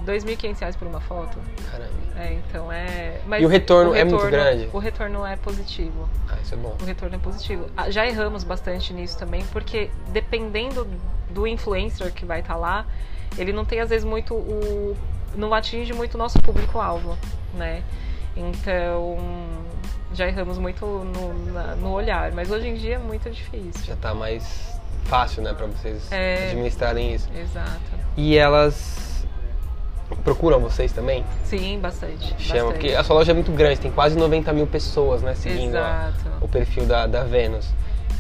[0.06, 1.38] 2.500 por uma foto.
[1.70, 1.90] Caramba.
[2.16, 3.20] É, então é.
[3.26, 4.68] Mas E o retorno é muito grande?
[4.72, 6.08] O retorno é positivo.
[6.28, 6.76] Ah, isso é bom.
[6.80, 7.66] O retorno é positivo.
[7.76, 10.86] Ah, Já erramos bastante nisso também, porque dependendo
[11.30, 12.84] do influencer que vai estar lá,
[13.38, 14.96] ele não tem às vezes muito o.
[15.36, 17.16] não atinge muito o nosso público-alvo,
[17.54, 17.82] né?
[18.36, 19.16] Então
[20.12, 23.84] já erramos muito no, na- no olhar, mas hoje em dia é muito difícil.
[23.84, 26.48] Já tá mais fácil, né, pra vocês É.
[26.50, 27.28] administrarem isso.
[27.34, 27.80] Exato.
[28.16, 29.24] E elas
[30.24, 31.24] procuram vocês também?
[31.44, 32.34] Sim, bastante.
[32.42, 32.72] Chamam, bastante.
[32.72, 36.12] porque a sua loja é muito grande, tem quase 90 mil pessoas, né, seguindo a-
[36.40, 37.68] o perfil da, da Vênus.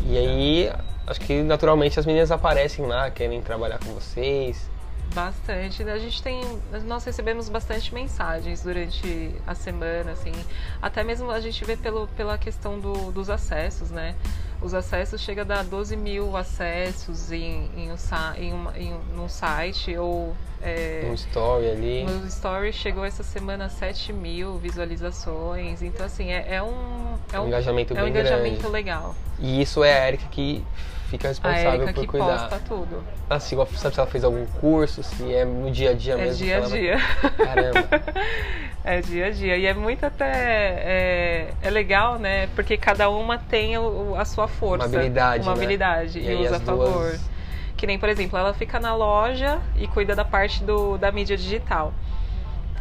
[0.06, 0.72] E aí,
[1.06, 4.69] acho que naturalmente as meninas aparecem lá, querem trabalhar com vocês.
[5.14, 5.82] Bastante.
[5.82, 6.40] A gente tem.
[6.84, 10.32] Nós recebemos bastante mensagens durante a semana, assim.
[10.80, 14.14] Até mesmo a gente vê pelo, pela questão do, dos acessos, né?
[14.62, 17.96] Os acessos chega a dar 12 mil acessos em, em, um,
[18.36, 20.34] em, uma, em um, site ou.
[20.62, 22.04] É, Um story ali.
[22.04, 25.80] no story chegou essa semana a 7 mil visualizações.
[25.82, 27.18] Então, assim, é, é um.
[27.32, 28.72] É Um engajamento é um engajamento grande.
[28.72, 29.14] legal.
[29.38, 30.62] E isso é a Erika que
[31.10, 32.38] fica A responsável Erika por que cuidar.
[32.48, 33.02] posta tudo.
[33.28, 36.16] Assim, igual- sabe se ela fez algum curso, se é no dia a dia É
[36.16, 36.44] mesmo?
[36.44, 36.96] dia a vai- dia.
[37.36, 37.88] Caramba.
[38.82, 39.56] É dia a dia.
[39.58, 40.24] E é muito até.
[40.26, 42.46] É, é legal, né?
[42.54, 44.86] Porque cada uma tem o- a sua força.
[44.86, 45.58] Uma habilidade, Uma né?
[45.58, 46.18] habilidade.
[46.18, 46.90] E E, usa a favor.
[46.90, 47.30] duas-
[47.76, 51.36] Que nem, por exemplo, ela fica na loja e cuida da parte do, da mídia
[51.36, 51.92] digital.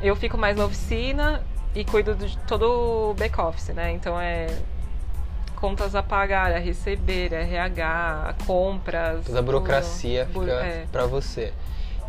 [0.01, 1.41] Eu fico mais na oficina
[1.75, 3.91] e cuido de todo o back-office, né?
[3.91, 4.47] Então é
[5.59, 9.25] contas a pagar, a receber, RH, compras.
[9.25, 10.45] Toda a burocracia tudo.
[10.45, 10.85] Fica é.
[10.91, 11.53] pra você.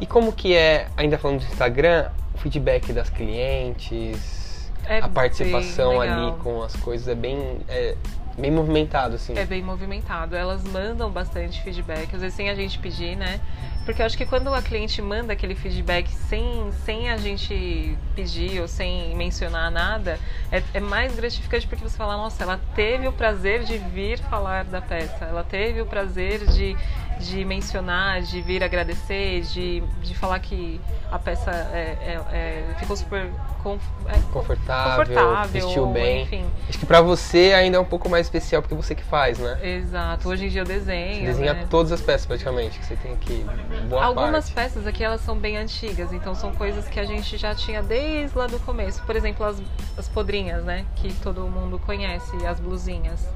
[0.01, 6.01] E como que é, ainda falando do Instagram, o feedback das clientes, É a participação
[6.01, 7.97] ali com as coisas é bem, é,
[8.41, 9.37] bem movimentado, assim.
[9.37, 10.35] É bem movimentado.
[10.35, 13.41] Elas mandam bastante feedback, às vezes sem a gente pedir, né?
[13.85, 18.61] Porque eu acho que quando a cliente manda aquele feedback sem, sem a gente pedir
[18.61, 20.19] ou sem mencionar nada,
[20.53, 24.65] é, é mais gratificante porque você fala, nossa, ela teve o prazer de vir falar
[24.65, 26.77] da peça, ela teve o prazer de,
[27.21, 30.81] de mencionar, de vir agradecer, de, de falar que
[31.13, 33.31] a peça é, é- é- ficou super
[33.63, 36.23] conf- é, Confortável, confortável, vestiu bem.
[36.23, 36.45] enfim.
[36.69, 39.59] Acho que pra você ainda é um pouco mais especial porque você que faz, né?
[39.63, 40.29] Exato.
[40.29, 41.27] Hoje em dia eu Você desenho.
[41.27, 41.67] desenha né?
[41.69, 43.45] todas as peças praticamente que você tem aqui.
[43.89, 44.71] Boa Algumas parte.
[44.73, 48.37] peças aqui elas são bem antigas, então são coisas que a gente já tinha desde
[48.37, 49.03] lá do começo.
[49.03, 49.61] Por exemplo, as,
[49.99, 50.87] as podrinhas, né?
[50.97, 53.29] Que todo mundo conhece, as blusinhas.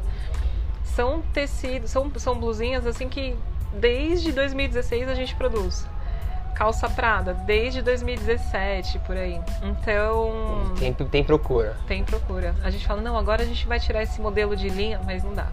[0.85, 3.37] São tecidos, são, são blusinhas assim que
[3.81, 5.87] desde 2016 a gente produz.
[6.55, 9.41] Calça Prada, desde 2017, por aí.
[9.63, 11.77] Então, Tem, tem procura.
[11.87, 12.55] tem procura.
[12.63, 15.35] A gente fala, não, agora a gente vai tirar esse modelo de linha, mas não
[15.35, 15.49] dá.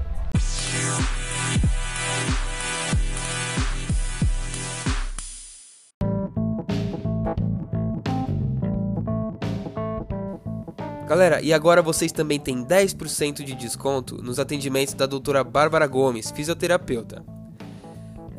[11.08, 16.32] Galera, e agora vocês também têm 10% de desconto nos atendimentos da doutora Bárbara Gomes,
[16.32, 17.22] fisioterapeuta.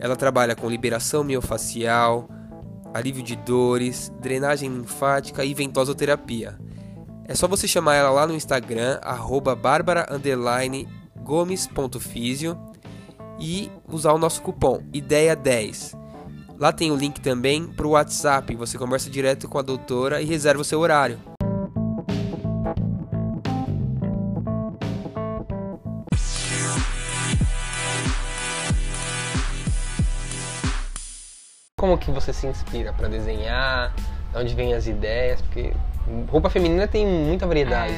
[0.03, 2.29] Ela trabalha com liberação miofacial,
[2.93, 6.59] alívio de dores, drenagem linfática e ventosoterapia.
[7.25, 9.57] É só você chamar ela lá no Instagram, arroba
[11.23, 12.59] gomes.fisio
[13.39, 15.97] e usar o nosso cupom IDEIA10.
[16.59, 20.25] Lá tem o link também para o WhatsApp, você conversa direto com a doutora e
[20.25, 21.32] reserva o seu horário.
[32.03, 33.93] Que você se inspira para desenhar?
[34.33, 35.41] De onde vêm as ideias?
[35.43, 35.73] Porque
[36.29, 37.93] roupa feminina tem muita variedade.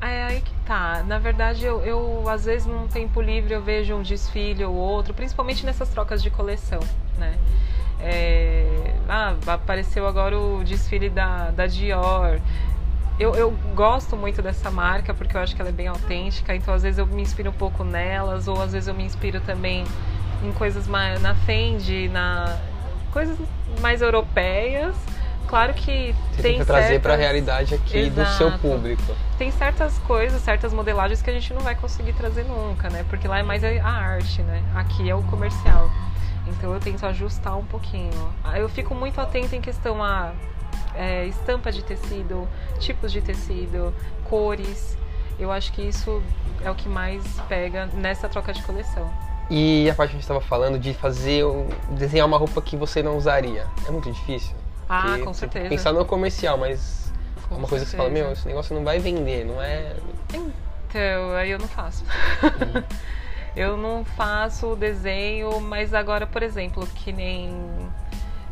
[0.00, 1.04] É, é aí que tá.
[1.06, 5.12] Na verdade, eu, eu às vezes num tempo livre eu vejo um desfile ou outro,
[5.12, 6.80] principalmente nessas trocas de coleção,
[7.18, 7.34] né?
[8.00, 12.40] É, ah, apareceu agora o desfile da, da Dior.
[13.20, 16.74] Eu, eu, gosto muito dessa marca porque eu acho que ela é bem autêntica, então
[16.74, 19.84] às vezes eu me inspiro um pouco nelas, ou às vezes eu me inspiro também
[20.42, 22.58] em coisas mais na Fendi, na
[23.12, 23.38] coisas
[23.80, 24.94] mais europeias.
[25.46, 27.02] Claro que Você tem que trazer certas...
[27.02, 28.30] para a realidade aqui Exato.
[28.30, 29.02] do seu público.
[29.36, 33.04] Tem certas coisas, certas modelagens que a gente não vai conseguir trazer nunca, né?
[33.10, 34.62] Porque lá é mais a arte, né?
[34.74, 35.90] Aqui é o comercial.
[36.46, 38.32] Então eu tento ajustar um pouquinho.
[38.54, 40.32] Eu fico muito atenta em questão a
[40.94, 42.48] é, estampa de tecido,
[42.78, 43.94] tipos de tecido,
[44.24, 44.96] cores.
[45.38, 46.22] Eu acho que isso
[46.64, 49.10] é o que mais pega nessa troca de coleção.
[49.54, 51.44] E a parte que a gente estava falando de fazer,
[51.90, 54.56] desenhar uma roupa que você não usaria, é muito difícil?
[54.88, 55.68] Ah, com certeza.
[55.68, 57.12] Pensar no comercial, mas
[57.50, 58.24] Com uma coisa que você fala, certeza.
[58.24, 59.94] meu, esse negócio não vai vender, não é.
[60.32, 62.02] Então, aí eu não faço.
[62.42, 62.82] Uhum.
[63.54, 67.54] eu não faço o desenho, mas agora, por exemplo, que nem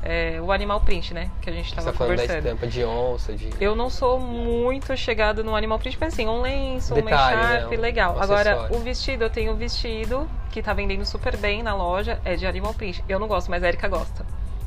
[0.03, 1.31] é, o animal print, né?
[1.43, 2.47] Que a gente Você estava tá falando da conversando.
[2.47, 3.51] estampa de onça, de.
[3.61, 7.57] Eu não sou muito chegada no animal print, mas assim, um lenço, uma Detalhe, né?
[7.59, 8.19] echarpe, Um legal.
[8.19, 8.51] acessório.
[8.53, 12.35] Agora, o vestido, eu tenho um vestido que tá vendendo super bem na loja, é
[12.37, 13.05] de animal print.
[13.09, 14.25] Eu não gosto, mas a Erika gosta.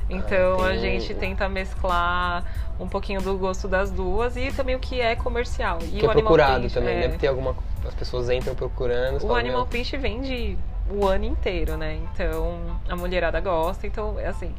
[0.10, 2.44] Então Ah, a gente tenta mesclar
[2.80, 5.80] um pouquinho do gosto das duas e também o que é comercial.
[5.82, 6.98] E que o é procurado print, também.
[6.98, 7.02] é.
[7.02, 7.56] Deve ter alguma.
[7.88, 9.26] As pessoas entram procurando.
[9.26, 10.58] O Animal meu, Print vende
[10.90, 11.98] o ano inteiro, né?
[12.14, 14.54] Então a mulherada gosta, então é assim,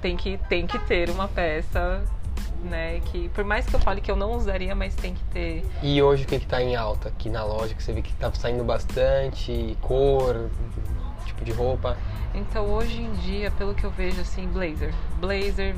[0.00, 2.02] tem que, tem que ter uma peça,
[2.62, 3.00] né?
[3.06, 5.64] Que por mais que eu fale que eu não usaria, mas tem que ter.
[5.82, 8.12] E hoje o que que tá em alta aqui na loja, que você vê que
[8.14, 10.50] tá saindo bastante, cor,
[11.24, 11.96] tipo de roupa.
[12.34, 14.92] Então hoje em dia, pelo que eu vejo assim, blazer.
[15.18, 15.74] Blazer,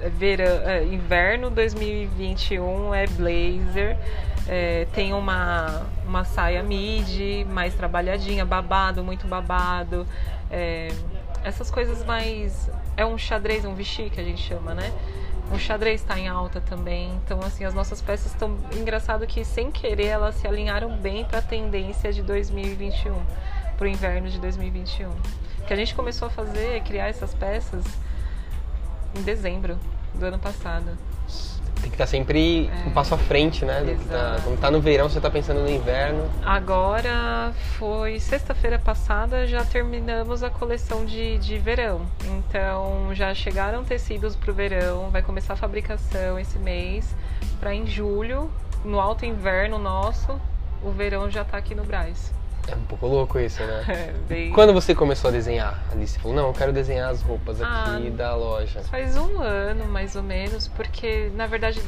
[0.00, 3.96] é verão, é, inverno 2021 é blazer.
[4.48, 10.06] É, tem uma, uma saia midi, mais trabalhadinha, babado, muito babado.
[10.50, 10.88] É,
[11.44, 12.68] essas coisas mais.
[12.96, 14.92] É um xadrez, um vichy que a gente chama, né?
[15.52, 17.12] O xadrez está em alta também.
[17.24, 18.56] Então, assim, as nossas peças estão.
[18.72, 23.14] Engraçado que, sem querer, elas se alinharam bem para a tendência de 2021,
[23.76, 25.08] para o inverno de 2021.
[25.10, 27.84] O que a gente começou a fazer, criar essas peças
[29.16, 29.78] em dezembro
[30.14, 30.96] do ano passado.
[31.80, 33.96] Tem que estar sempre um passo à frente, né?
[34.10, 36.28] tá- quando tá no verão, você tá pensando no inverno.
[36.44, 42.02] Agora foi sexta-feira passada, já terminamos a coleção de, de verão.
[42.24, 47.14] Então já chegaram tecidos para o verão, vai começar a fabricação esse mês.
[47.58, 48.50] Para em julho,
[48.84, 50.40] no alto inverno nosso,
[50.82, 52.32] o verão já tá aqui no Braz.
[52.70, 53.84] É um pouco louco isso, né?
[53.88, 55.78] É, bem- Quando você começou a desenhar?
[55.92, 58.80] Ali você falou, não, eu quero desenhar as roupas aqui Ah, da loja.
[58.84, 61.82] Faz um ano, mais ou menos, porque na verdade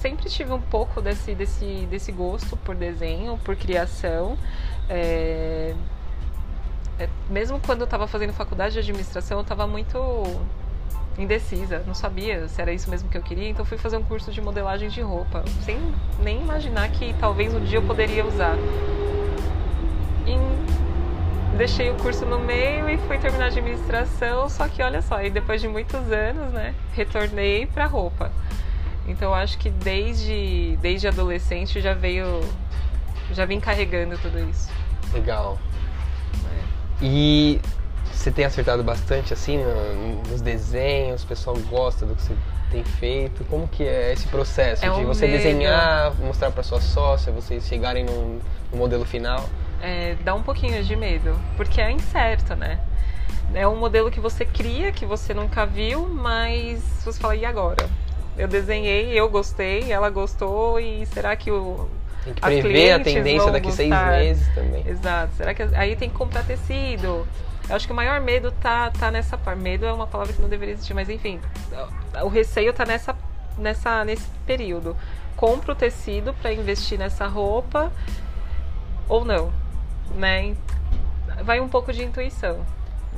[0.00, 4.36] sempre tive um pouco desse, desse, desse gosto por desenho, por criação.
[4.88, 5.74] É,
[6.98, 9.98] é, mesmo quando eu estava fazendo faculdade de administração, eu estava muito
[11.16, 14.32] indecisa, não sabia se era isso mesmo que eu queria, então fui fazer um curso
[14.32, 15.78] de modelagem de roupa, sem
[16.20, 18.56] nem imaginar que talvez um dia eu poderia usar.
[20.26, 25.30] E deixei o curso no meio e fui terminar administração, só que olha só, e
[25.30, 28.30] depois de muitos anos, né, retornei para roupa.
[29.06, 32.40] Então eu acho que desde desde adolescente já veio
[33.32, 34.70] já vim carregando tudo isso.
[35.12, 35.58] Legal.
[37.02, 37.60] E
[38.12, 42.34] você tem acertado bastante assim no- nos desenhos, o pessoal gosta do que você
[42.70, 43.44] tem feito.
[43.44, 45.36] Como que é esse processo É de um você medo.
[45.36, 48.40] desenhar, mostrar para sua sócia, vocês chegarem no,
[48.72, 49.44] no modelo final?
[49.86, 52.80] É, dá um pouquinho de medo, porque é incerto, né?
[53.52, 57.86] É um modelo que você cria, que você nunca viu, mas você fala, e agora?
[58.38, 61.86] Eu desenhei, eu gostei, ela gostou, e será que o,
[62.24, 64.12] Tem que prever a tendência daqui seis gostar.
[64.12, 64.88] meses também.
[64.88, 65.34] Exato.
[65.36, 67.28] Será que aí tem que comprar tecido?
[67.68, 69.60] Eu acho que o maior medo tá, tá nessa parte.
[69.60, 71.38] Medo é uma palavra que não deveria existir, mas enfim,
[72.22, 73.14] o receio tá nessa,
[73.58, 74.96] nessa nesse período.
[75.36, 77.92] Compra o tecido para investir nessa roupa
[79.06, 79.52] ou não,
[80.14, 80.54] né?
[81.42, 82.64] Vai um pouco de intuição.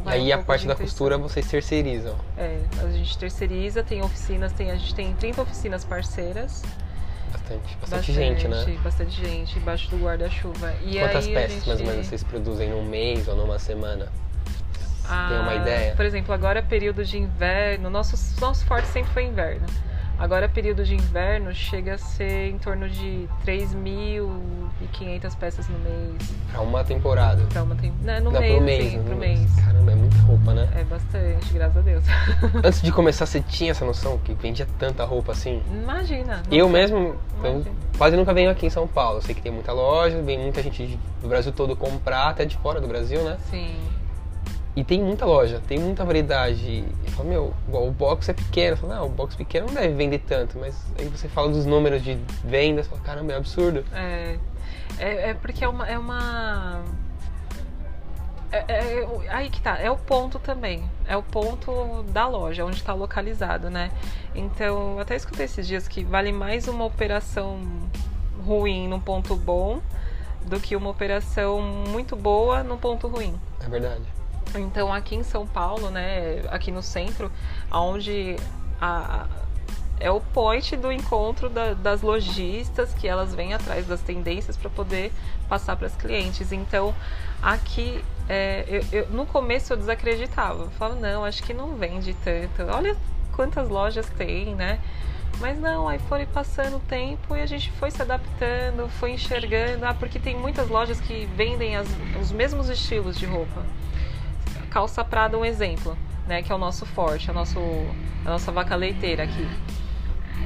[0.04, 0.86] vai Aí um a parte da intuição.
[0.86, 2.16] costura vocês terceirizam.
[2.36, 6.62] É, a gente terceiriza, tem oficinas, tem, a gente tem 30 oficinas parceiras.
[7.32, 8.78] Bastante, bastante, gente, né?
[8.82, 10.72] Bastante gente, embaixo do guarda-chuva.
[11.00, 11.68] Quantas peças gente...
[11.68, 14.06] mais ou menos vocês produzem num mês ou numa semana?
[15.06, 15.94] Tem uma Ah, ideia?
[15.94, 19.66] Por exemplo, agora é período de inverno, nosso, nosso forte sempre foi inverno.
[20.18, 26.34] Agora período de inverno chega a ser em torno de 3.500 peças no mês.
[26.50, 27.44] Pra uma temporada.
[27.52, 27.92] Pra uma tem...
[28.00, 29.04] né, no Dá mês, pro mês, sim, né?
[29.04, 29.54] pro mês.
[29.56, 30.68] Caramba, é muita roupa, né?
[30.74, 32.04] É bastante, graças a Deus.
[32.64, 35.62] Antes de começar, você tinha essa noção que vendia tanta roupa assim?
[35.70, 36.42] Imagina.
[36.50, 37.76] Eu mesmo, eu Imagina.
[37.98, 39.18] quase nunca venho aqui em São Paulo.
[39.18, 42.56] Eu sei que tem muita loja, vem muita gente do Brasil todo comprar, até de
[42.56, 43.36] fora do Brasil, né?
[43.50, 43.76] Sim.
[44.76, 46.84] E tem muita loja, tem muita variedade.
[47.04, 48.74] Eu falo, meu, igual o box é pequeno.
[48.74, 50.58] Eu falo, não, o box pequeno não deve vender tanto.
[50.58, 53.82] Mas aí você fala dos números de vendas, fala, caramba, é absurdo.
[53.94, 54.38] É,
[54.98, 55.88] é, é porque é uma.
[55.88, 56.82] É uma
[58.52, 60.84] é, é- é- aí que tá, é o ponto também.
[61.06, 63.90] É o ponto da loja, onde está localizado, né?
[64.34, 67.60] Então, eu até escutei esses dias que vale mais uma operação
[68.44, 69.80] ruim num ponto bom
[70.44, 73.34] do que uma operação muito boa num ponto ruim.
[73.64, 74.04] É verdade.
[74.54, 77.30] Então aqui em São Paulo, né, aqui no centro,
[77.70, 78.36] onde
[78.80, 79.26] a,
[79.98, 84.70] é o point do encontro da- das lojistas que elas vêm atrás das tendências para
[84.70, 85.12] poder
[85.48, 86.52] passar para as clientes.
[86.52, 86.94] Então
[87.42, 92.14] aqui é, eu, eu- no começo eu desacreditava, eu falava não, acho que não vende
[92.24, 92.62] tanto.
[92.70, 92.96] Olha
[93.34, 94.78] quantas lojas tem, né?
[95.38, 99.84] Mas não, aí foi passando o tempo e a gente foi se adaptando, foi enxergando,
[99.84, 101.88] ah, porque tem muitas lojas que vendem as-
[102.20, 103.62] os mesmos estilos de roupa
[104.76, 107.58] calça Prada um exemplo, né, que é o nosso forte, a, nosso,
[108.26, 109.48] a nossa vaca leiteira aqui.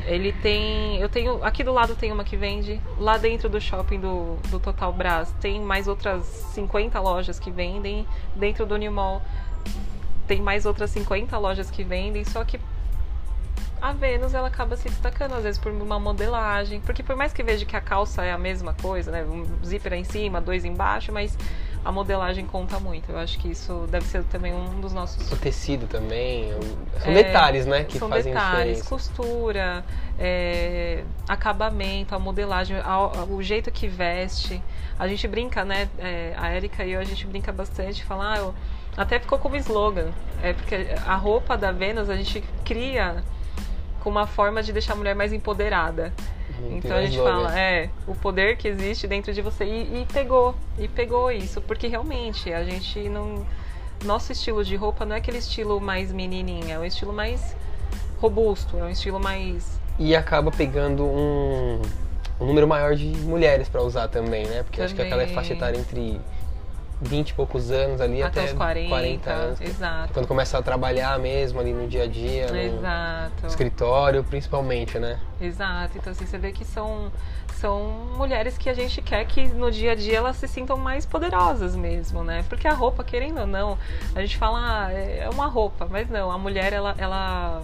[0.06, 3.98] Ele tem, eu tenho, aqui do lado tem uma que vende, lá dentro do shopping
[3.98, 9.20] do, do Total Brás tem mais outras 50 lojas que vendem, dentro do New Mall
[10.28, 12.60] tem mais outras 50 lojas que vendem, só que
[13.82, 17.42] a Vênus ela acaba se destacando às vezes por uma modelagem, porque por mais que
[17.42, 21.10] veja que a calça é a mesma coisa, né, um zíper em cima, dois embaixo,
[21.12, 21.36] mas
[21.84, 23.10] a modelagem conta muito.
[23.10, 26.50] Eu acho que isso deve ser também um dos nossos O tecido também.
[27.02, 27.84] São É, detalhes, né?
[27.84, 28.88] Que são fazem detalhes, diferença.
[28.88, 29.84] costura,
[30.18, 34.62] é, acabamento, a modelagem, a- o jeito que veste.
[34.98, 35.88] A gente brinca, né?
[35.98, 38.54] é, a Erika e eu, a gente brinca bastante, fala, ah, eu-
[38.96, 40.10] até ficou como slogan,
[40.42, 40.74] é porque
[41.06, 43.22] a roupa da Vênus a gente cria
[44.00, 46.12] com uma forma de deixar a mulher mais empoderada.
[46.70, 49.64] Então a gente fala, é, o poder que existe dentro de você.
[49.64, 53.46] E, e pegou, e pegou isso, porque realmente a gente não.
[54.04, 57.54] Nosso estilo de roupa não é aquele estilo mais menininha, é um estilo mais
[58.18, 59.78] robusto, é um estilo mais.
[59.98, 61.82] E acaba pegando um,
[62.40, 64.62] um número maior de mulheres pra usar também, né?
[64.62, 65.34] Porque acho que aquela é Também.
[65.34, 66.18] faixa etária entre
[67.00, 69.60] 20 e poucos anos ali até, até, os 40, anos.
[69.60, 70.12] exato.
[70.12, 72.46] Quando começa a trabalhar mesmo ali no dia a dia,
[73.42, 75.18] no escritório, principalmente, né?
[75.40, 75.96] Exato.
[75.96, 77.10] Então assim, você vê que são,
[77.54, 81.06] são mulheres que a gente quer que no dia a dia elas se sintam mais
[81.06, 82.44] poderosas mesmo, né?
[82.48, 83.78] Porque a roupa, querendo ou não,
[84.14, 87.62] a gente fala, ah, é uma roupa, mas não, a mulher ela, ela,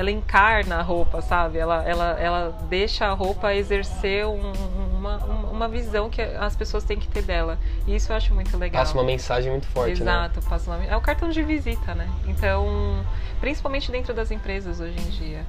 [0.00, 1.58] ela encarna a roupa, sabe?
[1.58, 4.52] Ela, ela, ela deixa a roupa exercer um-
[4.96, 5.16] uma,
[5.52, 7.58] uma visão que as pessoas têm que ter dela.
[7.86, 8.82] E isso eu acho muito legal.
[8.82, 10.10] Passa uma mensagem muito forte, né?
[10.12, 10.84] Exato, passa uma...
[10.84, 12.08] é o cartão de visita, né?
[12.26, 13.04] Então,
[13.40, 15.44] principalmente dentro das empresas hoje em dia.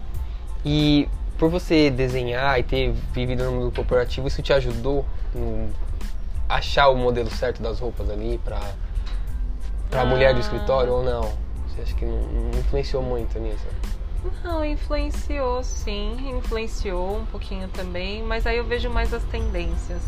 [0.65, 5.69] E por você desenhar e ter vivido no mundo corporativo, isso te ajudou no
[6.49, 8.59] achar o modelo certo das roupas ali pra,
[9.89, 10.05] pra Ah.
[10.05, 11.31] mulher do escritório ou não?
[11.69, 13.65] Você acha que não, não influenciou muito nisso?
[14.43, 20.01] Não, influenciou sim, influenciou um pouquinho também, mas aí eu vejo mais as tendências.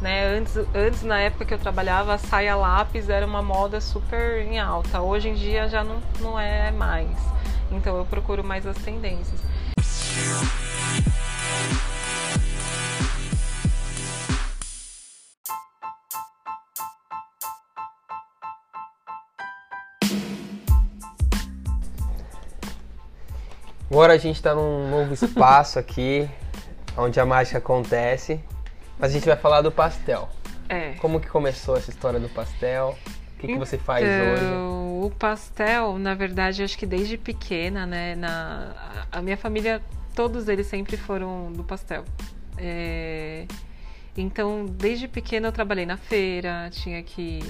[0.00, 0.36] Né?
[0.36, 4.58] Antes, antes, na época que eu trabalhava, a saia lápis era uma moda super em
[4.58, 5.00] alta.
[5.00, 7.10] Hoje em dia já não, não é mais.
[7.70, 9.40] Então eu procuro mais as tendências.
[23.90, 26.28] Agora a gente tá num novo espaço aqui,
[26.96, 28.38] onde a mágica acontece,
[28.98, 30.28] mas a gente vai falar do pastel.
[30.68, 30.92] É.
[31.00, 32.96] Como que começou essa história do pastel?
[33.34, 34.44] O que, que você faz hoje?
[34.44, 38.14] Então, o pastel, na verdade, acho que desde pequena, né?
[38.14, 38.74] Na,
[39.10, 39.80] a minha família,
[40.14, 42.04] todos eles sempre foram do pastel.
[42.58, 43.46] É,
[44.14, 47.40] então, desde pequena eu trabalhei na feira, tinha que,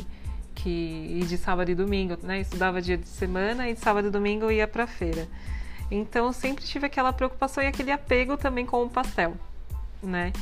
[0.55, 2.41] que ir de sábado e domingo, né?
[2.41, 5.27] Estudava dia de semana e de sábado e domingo eu ia pra feira.
[5.91, 9.35] Então, sempre tive aquela preocupação e aquele apego também com o pastel,
[10.03, 10.33] né?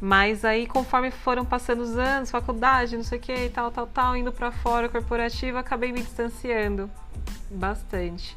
[0.00, 4.16] Mas aí, conforme foram passando os anos, faculdade, não sei o que, tal, tal, tal,
[4.16, 6.88] indo para fora, corporativa, acabei me distanciando
[7.50, 8.36] bastante.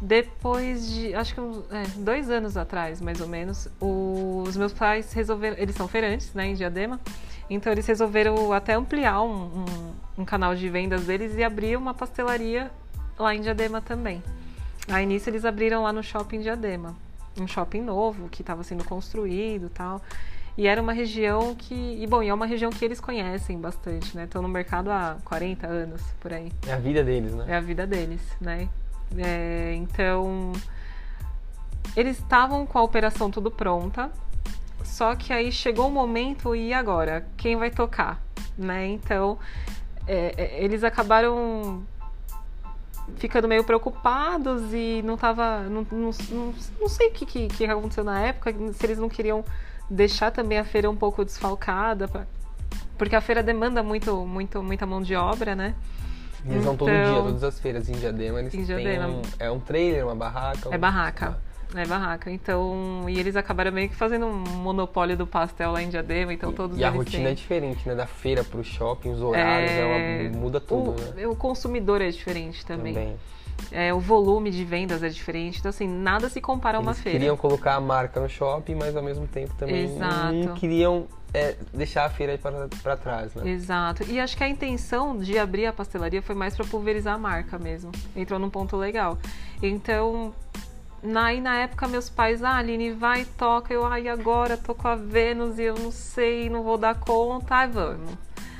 [0.00, 5.56] Depois de, acho que é, dois anos atrás, mais ou menos, os meus pais resolveram,
[5.58, 7.00] eles são feirantes, né, em Diadema,
[7.48, 11.94] então eles resolveram até ampliar um, um, um canal de vendas deles e abrir uma
[11.94, 12.70] pastelaria
[13.18, 14.22] lá em Diadema também.
[14.88, 16.94] Aí nisso eles abriram lá no shopping Diadema,
[17.40, 20.00] um shopping novo que estava sendo construído, tal.
[20.56, 21.74] E era uma região que.
[21.74, 24.24] E bom, e é uma região que eles conhecem bastante, né?
[24.24, 26.52] Estão no mercado há 40 anos, por aí.
[26.66, 27.44] É a vida deles, né?
[27.48, 28.68] É a vida deles, né?
[29.16, 30.52] É, então.
[31.96, 34.10] Eles estavam com a operação tudo pronta.
[34.84, 37.26] Só que aí chegou o momento, e agora?
[37.36, 38.22] Quem vai tocar?
[38.56, 38.86] Né?
[38.86, 39.38] Então.
[40.06, 41.82] É, é eles acabaram
[43.16, 45.60] ficando meio preocupados e não tava.
[45.62, 49.08] Não, não, não, não sei o que, que, que aconteceu na época, se eles não
[49.08, 49.44] queriam
[49.88, 52.26] deixar também a feira um pouco desfalcada, pra,
[52.96, 55.74] porque a feira demanda muito, muito, muita mão de obra, né?
[56.44, 59.06] Eles então, vão todo dia, então, todas as feiras em Diadema, eles em Diadema.
[59.06, 60.68] têm um, é um trailer, uma barraca.
[60.70, 61.38] É barraca.
[61.74, 62.30] É barraca.
[62.30, 66.52] Então, e eles acabaram meio que fazendo um monopólio do pastel lá em Diadema, então
[66.52, 67.32] todos E a rotina têm...
[67.32, 67.94] é diferente, né?
[67.94, 70.26] Da feira pro shopping, os horários, é...
[70.26, 71.26] Ela muda tudo, o, né?
[71.26, 72.94] O consumidor é diferente também.
[72.94, 73.16] também.
[73.70, 77.00] É, o volume de vendas é diferente, então assim, nada se compara a uma Eles
[77.00, 77.18] feira.
[77.18, 80.32] queriam colocar a marca no shopping, mas ao mesmo tempo também Exato.
[80.32, 82.38] não queriam é, deixar a feira
[82.82, 83.50] para trás, né?
[83.50, 84.04] Exato.
[84.08, 87.58] E acho que a intenção de abrir a pastelaria foi mais para pulverizar a marca
[87.58, 87.90] mesmo.
[88.14, 89.18] Entrou num ponto legal.
[89.62, 90.32] Então,
[91.04, 93.72] na, aí na época meus pais, ah, Aline, vai, toca.
[93.72, 97.54] Eu, ai, agora tô com a Vênus e eu não sei, não vou dar conta.
[97.54, 98.16] Ai, vamos.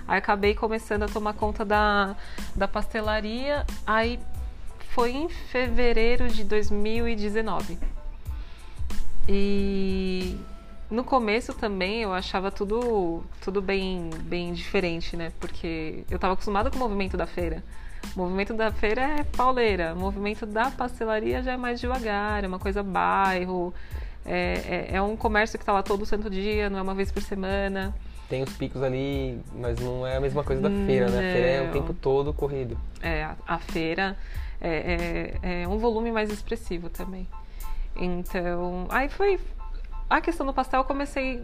[0.06, 2.14] Aí acabei começando a tomar conta da,
[2.54, 3.64] da pastelaria.
[3.86, 4.20] Aí
[4.90, 7.78] foi em fevereiro de 2019.
[9.26, 10.38] E
[10.90, 15.32] no começo também eu achava tudo, tudo bem, bem diferente, né?
[15.40, 17.64] Porque eu estava acostumada com o movimento da feira.
[18.14, 22.46] O movimento da feira é pauleira, o movimento da pastelaria já é mais devagar, é
[22.46, 23.74] uma coisa bairro,
[24.24, 27.10] é, é, é um comércio que está lá todo santo dia, não é uma vez
[27.10, 27.94] por semana.
[28.28, 31.18] Tem os picos ali, mas não é a mesma coisa da feira, né?
[31.18, 32.78] A feira é o tempo todo corrido.
[33.02, 34.16] É, a, a feira
[34.60, 37.28] é, é, é um volume mais expressivo também.
[37.96, 39.38] Então, aí foi
[40.08, 40.80] a questão do pastel.
[40.80, 41.42] Eu comecei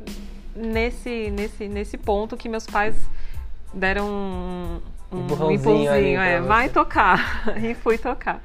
[0.55, 2.97] nesse nesse nesse ponto que meus pais
[3.73, 4.83] deram
[5.13, 5.91] um, empurrãozinho,
[6.21, 8.43] é, vai tocar e fui tocar.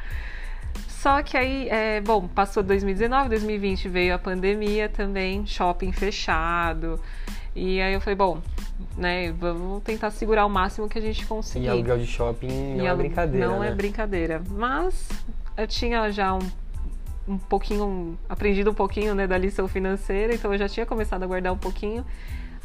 [0.88, 7.00] Só que aí, é, bom, passou 2019, 2020 veio a pandemia também, shopping fechado.
[7.56, 8.42] E aí eu falei, bom,
[8.98, 11.66] né, vamos tentar segurar o máximo que a gente conseguir.
[11.66, 13.72] E aluguel de shopping não é brincadeira, Não é né?
[13.72, 14.44] é brincadeira.
[14.50, 15.08] Mas
[15.56, 16.40] eu tinha já um,
[17.28, 21.28] um pouquinho, aprendido um pouquinho, né, da lição financeira, então eu já tinha começado a
[21.28, 22.04] guardar um pouquinho.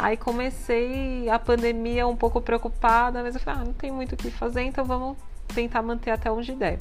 [0.02, 4.16] Aí comecei a pandemia um pouco preocupada, mas eu falei, ah, não tem muito o
[4.16, 5.14] que fazer, então vamos
[5.54, 6.78] tentar manter até onde der.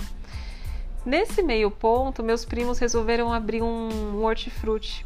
[1.05, 5.05] Nesse meio ponto, meus primos resolveram abrir um hortifruti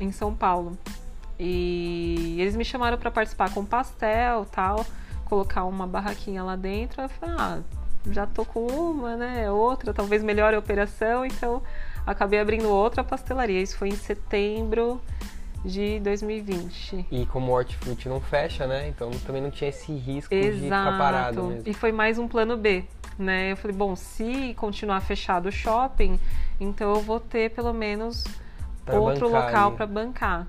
[0.00, 0.76] em São Paulo.
[1.38, 4.84] E eles me chamaram para participar com pastel tal,
[5.24, 7.02] colocar uma barraquinha lá dentro.
[7.02, 7.60] Eu falei, ah,
[8.10, 9.48] já tô com uma, né?
[9.48, 11.62] Outra, talvez melhore a operação, então
[12.04, 13.62] acabei abrindo outra pastelaria.
[13.62, 15.00] Isso foi em setembro
[15.64, 17.06] de 2020.
[17.10, 18.88] E como o hortifruti não fecha, né?
[18.88, 20.56] Então também não tinha esse risco Exato.
[20.56, 21.62] de ficar parado mesmo.
[21.66, 22.84] E foi mais um plano B,
[23.18, 23.52] né?
[23.52, 26.20] Eu falei, bom, se continuar fechado o shopping,
[26.60, 28.24] então eu vou ter pelo menos
[28.84, 30.46] pra outro local para bancar.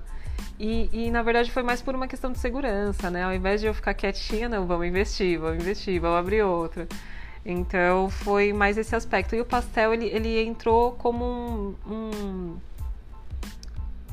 [0.58, 3.24] E, e, na verdade foi mais por uma questão de segurança, né?
[3.24, 6.86] Ao invés de eu ficar quietinha, não, vamos investir, vamos investir, vamos abrir outra.
[7.44, 9.34] Então foi mais esse aspecto.
[9.34, 12.56] E o pastel ele, ele entrou como um, um,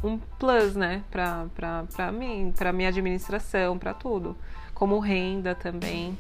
[0.04, 1.04] um plus, né?
[1.10, 4.36] Pra, pra, pra mim, pra minha administração, para tudo.
[4.74, 6.18] Como renda também.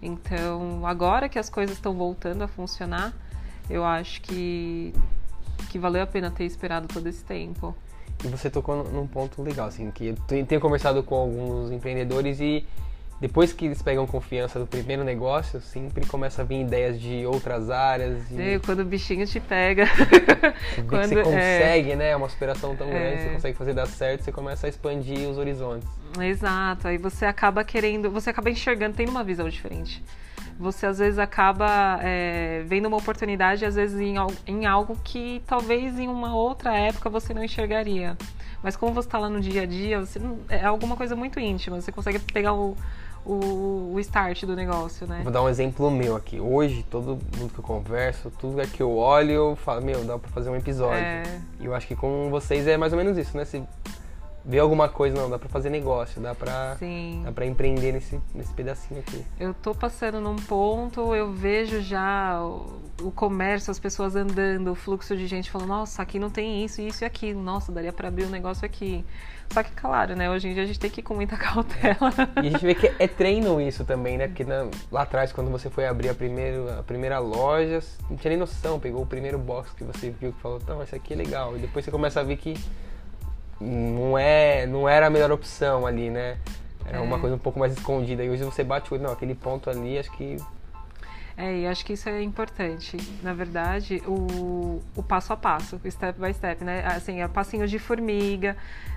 [0.00, 3.12] Então agora que as coisas estão voltando a funcionar,
[3.68, 4.94] eu acho que,
[5.70, 7.74] que valeu a pena ter esperado todo esse tempo.
[8.24, 12.66] E você tocou num ponto legal, assim, que eu tenho conversado com alguns empreendedores e
[13.20, 17.68] depois que eles pegam confiança do primeiro negócio, sempre começa a vir ideias de outras
[17.68, 18.30] áreas.
[18.30, 18.40] E...
[18.40, 19.86] É, quando o bichinho te pega.
[19.86, 21.96] Você, quando, você consegue, é...
[21.96, 22.10] né?
[22.10, 23.16] É uma superação tão grande, é...
[23.18, 25.88] você consegue fazer dar certo, você começa a expandir os horizontes.
[26.20, 30.02] Exato, aí você acaba querendo, você acaba enxergando, tem uma visão diferente
[30.58, 35.98] você às vezes acaba é, vendo uma oportunidade, às vezes em, em, algo que talvez
[35.98, 38.16] em uma outra época você não enxergaria.
[38.60, 41.38] Mas como você está lá no dia a dia, você não, é alguma coisa muito
[41.38, 42.76] íntima, você consegue pegar o,
[43.28, 45.20] o, o, start do negócio, né?
[45.22, 46.40] Vou dar um exemplo meu aqui.
[46.40, 50.30] Hoje, todo mundo que eu converso, tudo que eu olho, eu falo, meu, dá pra
[50.30, 51.04] fazer um episódio.
[51.04, 51.40] É...
[51.60, 53.44] E eu acho que com vocês é mais ou menos isso, né?
[53.44, 53.62] Você
[54.48, 57.20] ver alguma coisa, não, dá pra fazer negócio, dá pra, Sim.
[57.22, 59.22] dá pra empreender nesse, nesse pedacinho aqui.
[59.38, 64.74] Eu tô passando num ponto, eu vejo já o, o comércio, as pessoas andando, o
[64.74, 68.08] fluxo de gente falando, nossa, aqui não tem isso, isso e aquilo, nossa, daria para
[68.08, 69.04] abrir um negócio aqui.
[69.50, 72.12] Só que, claro, né, hoje em dia a gente tem que ir com muita cautela.
[72.42, 74.28] E a gente vê que é treino isso também, né?
[74.28, 78.30] Porque na, lá atrás, quando você foi abrir a primeira, a primeira loja, não tinha
[78.30, 81.16] nem noção, pegou o primeiro box que você viu que falou, não, esse aqui é
[81.16, 81.56] legal.
[81.56, 82.54] E depois você começa a ver que
[83.60, 86.38] não, é, não era a melhor opção ali, né?
[86.84, 87.00] Era é.
[87.00, 88.24] uma coisa um pouco mais escondida.
[88.24, 90.36] E hoje você bate o olho, não, aquele ponto ali, acho que.
[91.38, 92.96] É, e acho que isso é importante.
[93.22, 96.84] Na verdade, o, o passo a passo, step by step, né?
[96.84, 98.56] Assim, é passinho de formiga.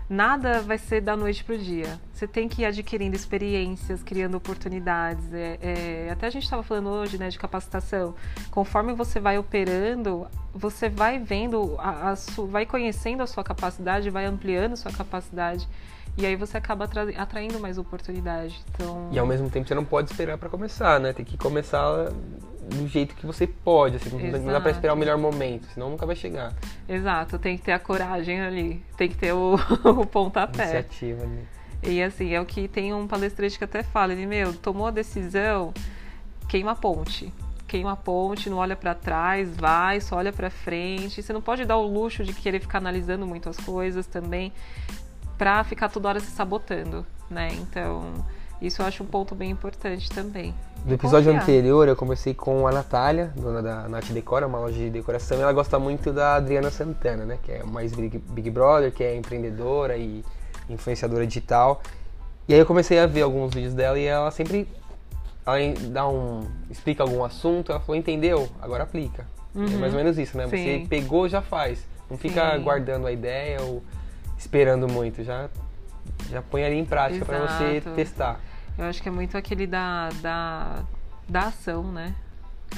[0.10, 2.02] Nada vai ser da noite pro dia.
[2.12, 5.32] Você tem que ir adquirindo experiências, criando oportunidades.
[5.32, 8.16] É, é, até a gente estava falando hoje, né, de capacitação.
[8.50, 12.16] Conforme você vai operando, você vai vendo, a, a
[12.48, 15.70] vai conhecendo a sua capacidade, vai ampliando a sua capacidade.
[16.18, 18.60] E aí você acaba atraindo mais oportunidade.
[18.70, 19.10] Então...
[19.12, 21.14] E ao mesmo tempo você não pode esperar para começar, né?
[21.14, 22.10] Tem que começar
[22.70, 24.44] do jeito que você pode, assim, Exato.
[24.44, 26.54] não dá pra esperar o melhor momento, senão nunca vai chegar.
[26.88, 30.64] Exato, tem que ter a coragem ali, tem que ter o, o pontapé.
[30.64, 31.48] Iniciativa ali.
[31.84, 34.92] E assim, é o que tem um palestrante que até fala, ele, meu, tomou a
[34.92, 35.74] decisão,
[36.48, 37.34] queima a ponte
[37.68, 41.24] queima a ponte, não olha para trás, vai, só olha para frente.
[41.24, 44.52] Você não pode dar o luxo de querer ficar analisando muito as coisas também
[45.42, 47.50] para ficar toda hora se sabotando, né?
[47.54, 48.14] Então,
[48.62, 50.54] isso eu acho um ponto bem importante também.
[50.86, 51.42] No episódio Confiar.
[51.42, 55.42] anterior eu conversei com a Natália, dona da Nath Decora, uma loja de decoração, e
[55.42, 57.40] ela gosta muito da Adriana Santana, né?
[57.42, 60.24] Que é mais Big, Big Brother, que é empreendedora e
[60.70, 61.82] influenciadora digital.
[62.48, 64.68] E aí eu comecei a ver alguns vídeos dela e ela sempre
[65.44, 65.58] ela
[65.90, 69.26] dá um explica algum assunto, ela falou entendeu, agora aplica.
[69.56, 69.66] É uhum.
[69.66, 70.48] É mais ou menos isso, né?
[70.50, 70.82] Sim.
[70.82, 72.62] Você pegou já faz, não fica Sim.
[72.62, 73.82] guardando a ideia ou
[74.42, 75.50] esperando muito, já
[76.30, 78.40] já põe ali em prática para você testar.
[78.78, 80.84] Eu acho que é muito aquele da da,
[81.30, 82.16] da ação, né?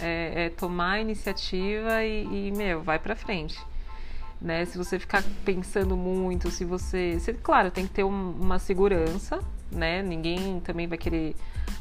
[0.02, 3.60] É, é tomar a iniciativa e, e meu, vai para frente.
[4.42, 4.66] Né?
[4.66, 9.40] Se você ficar pensando muito, se você, você claro, tem que ter um, uma segurança,
[9.72, 10.02] né?
[10.02, 11.34] Ninguém também vai querer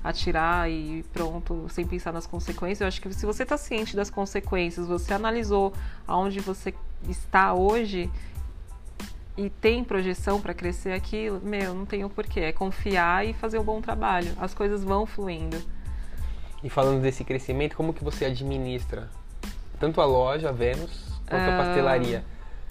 [0.04, 2.82] atirar e pronto, sem pensar nas consequências.
[2.82, 5.72] Eu acho que se você está ciente das consequências, você analisou
[6.06, 6.72] aonde você
[7.08, 8.08] está hoje
[9.36, 12.40] e tem projeção para crescer aquilo, meu, não tem o porquê.
[12.40, 14.32] É confiar e fazer um bom trabalho.
[14.38, 15.56] As coisas vão fluindo.
[16.62, 19.08] E falando desse crescimento, como que você administra
[19.80, 22.24] tanto a loja, a Vênus, quanto a ah, pastelaria?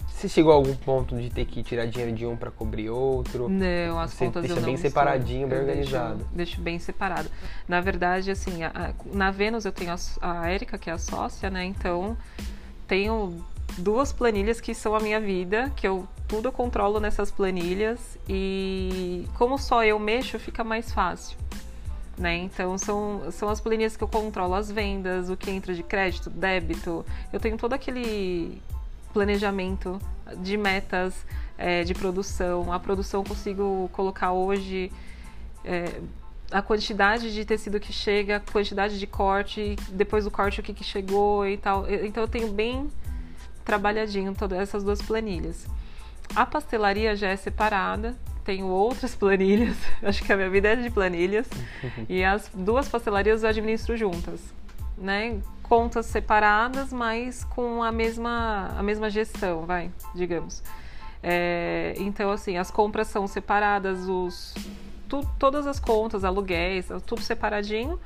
[0.06, 3.48] Você chegou a algum ponto de ter que tirar dinheiro de um para cobrir outro?
[3.48, 6.18] Não, as Você contas deixa eu bem separadinho, bem organizado.
[6.18, 7.28] Deixo, deixo, bem separado.
[7.66, 10.98] Na verdade, assim, a, a, na Vênus eu tenho a, a Érica, que é a
[10.98, 11.64] sócia, né?
[11.64, 12.16] Então,
[12.86, 13.44] tenho
[13.78, 19.28] duas planilhas que são a minha vida, que eu tudo eu controlo nessas planilhas e
[19.34, 21.36] como só eu mexo, fica mais fácil.
[22.16, 22.36] Né?
[22.36, 26.30] Então são, são as planilhas que eu controlo as vendas, o que entra de crédito,
[26.30, 27.04] débito.
[27.30, 28.62] Eu tenho todo aquele
[29.12, 30.00] planejamento
[30.38, 31.14] de metas
[31.58, 32.72] é, de produção.
[32.72, 34.90] A produção consigo colocar hoje
[35.64, 36.00] é,
[36.50, 40.72] a quantidade de tecido que chega, a quantidade de corte, depois do corte o que,
[40.72, 41.86] que chegou e tal.
[41.90, 42.90] Então eu tenho bem
[43.64, 45.66] trabalhadinho todas essas duas planilhas.
[46.34, 50.90] A pastelaria já é separada, tenho outras planilhas, acho que a minha vida é de
[50.90, 51.48] planilhas,
[52.08, 54.40] e as duas pastelarias eu administro juntas,
[54.96, 55.40] né?
[55.72, 60.62] contas separadas, mas com a mesma, a mesma gestão, vai, digamos.
[61.22, 64.54] É, então, assim, as compras são separadas, os,
[65.08, 67.98] tu, todas as contas, aluguéis, tudo separadinho,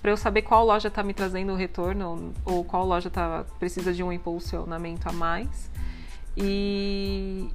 [0.00, 3.92] para eu saber qual loja está me trazendo o retorno ou qual loja tá, precisa
[3.92, 5.70] de um impulsionamento a mais.
[6.36, 7.48] E,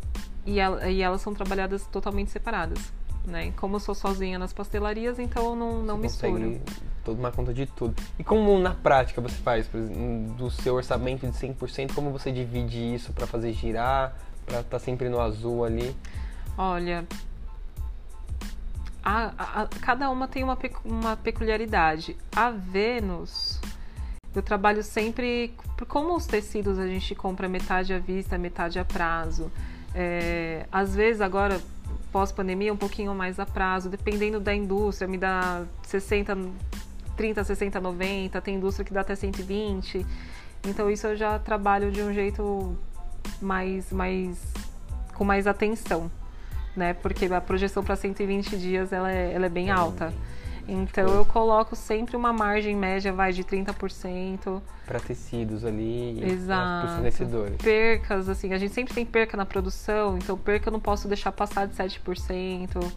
[0.45, 2.93] e, e elas são trabalhadas totalmente separadas.
[3.25, 3.51] Né?
[3.57, 6.61] Como eu sou sozinha nas pastelarias, então eu não, não misturo
[7.03, 7.95] tomar conta de tudo.
[8.19, 9.69] E como na prática você faz,
[10.38, 14.15] do seu orçamento de 100%, como você divide isso para fazer girar,
[14.45, 15.95] para estar tá sempre no azul ali?
[16.57, 17.05] Olha,
[19.10, 22.18] a, a, cada uma tem uma, uma peculiaridade.
[22.36, 23.58] A Vênus,
[24.36, 25.53] eu trabalho sempre.
[25.88, 29.49] Como os tecidos a gente compra metade à vista, metade a prazo.
[29.95, 31.62] É, às vezes, agora,
[32.12, 36.38] pós-pandemia, um pouquinho mais a prazo, dependendo da indústria, me dá 60
[37.16, 40.05] 30, 60, 90, tem indústria que dá até 120.
[40.68, 42.78] Então isso eu já trabalho de um jeito
[43.41, 44.38] mais, mais
[45.16, 46.12] com mais atenção,
[46.78, 46.93] né?
[46.93, 50.13] Porque a projeção para 120 dias ela é, ela é bem alta.
[50.67, 54.61] Então eu coloco sempre uma margem média vai de 30%.
[54.86, 56.82] Para tecidos ali, Exato.
[56.82, 57.57] para os fornecedores.
[57.57, 61.32] Percas, assim, a gente sempre tem perca na produção, então perca eu não posso deixar
[61.32, 62.91] passar de 7%.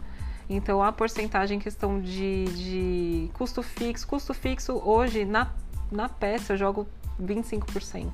[0.49, 5.49] Então a porcentagem em questão de, de custo fixo, custo fixo hoje na,
[5.89, 6.85] na peça eu jogo
[7.21, 8.11] 25%.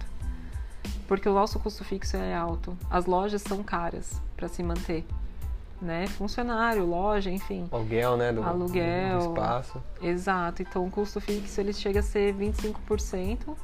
[1.07, 2.78] Porque o nosso custo fixo é alto.
[2.91, 5.03] As lojas são caras para se manter.
[5.80, 6.07] Né?
[6.07, 7.67] Funcionário, loja, enfim.
[7.71, 8.34] Aluguel, né?
[8.34, 9.19] Do, Aluguel.
[9.19, 9.84] do espaço.
[10.01, 10.61] Exato.
[10.63, 13.55] Então o custo fixo ele chega a ser 25%,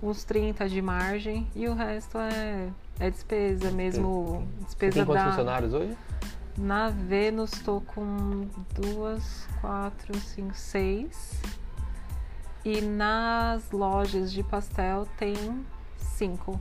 [0.00, 2.68] uns 30% de margem e o resto é,
[3.00, 4.46] é despesa mesmo.
[4.60, 5.30] Você Despesa tem quantos da.
[5.30, 5.96] funcionários hoje?
[6.56, 11.40] Na Vênus estou com duas, quatro, cinco, seis.
[12.64, 15.34] E nas lojas de pastel tem
[15.96, 16.60] cinco.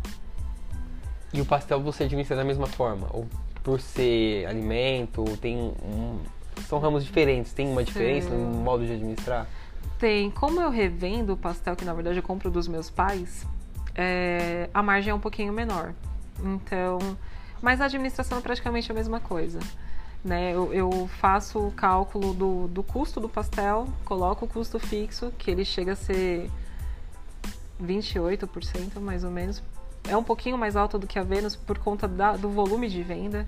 [1.34, 3.08] E o pastel você administra da mesma forma?
[3.12, 3.28] Ou
[3.68, 6.22] por ser alimento, tem um...
[6.70, 9.46] São ramos diferentes, tem uma diferença no modo de administrar?
[10.00, 13.46] Tem, como eu revendo o pastel, que na verdade eu compro dos meus pais,
[13.94, 15.94] é, a margem é um pouquinho menor.
[16.42, 16.98] Então,
[17.62, 19.60] mas a administração é praticamente a mesma coisa.
[20.24, 20.54] Né?
[20.54, 25.52] Eu, eu faço o cálculo do, do custo do pastel, coloco o custo fixo, que
[25.52, 26.50] ele chega a ser
[27.84, 29.62] 28% mais ou menos.
[30.08, 33.02] É um pouquinho mais alto do que a Vênus por conta da, do volume de
[33.04, 33.46] venda.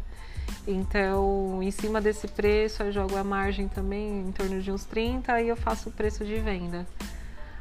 [0.68, 5.42] Então, em cima desse preço, eu jogo a margem também em torno de uns 30
[5.42, 6.86] e eu faço o preço de venda.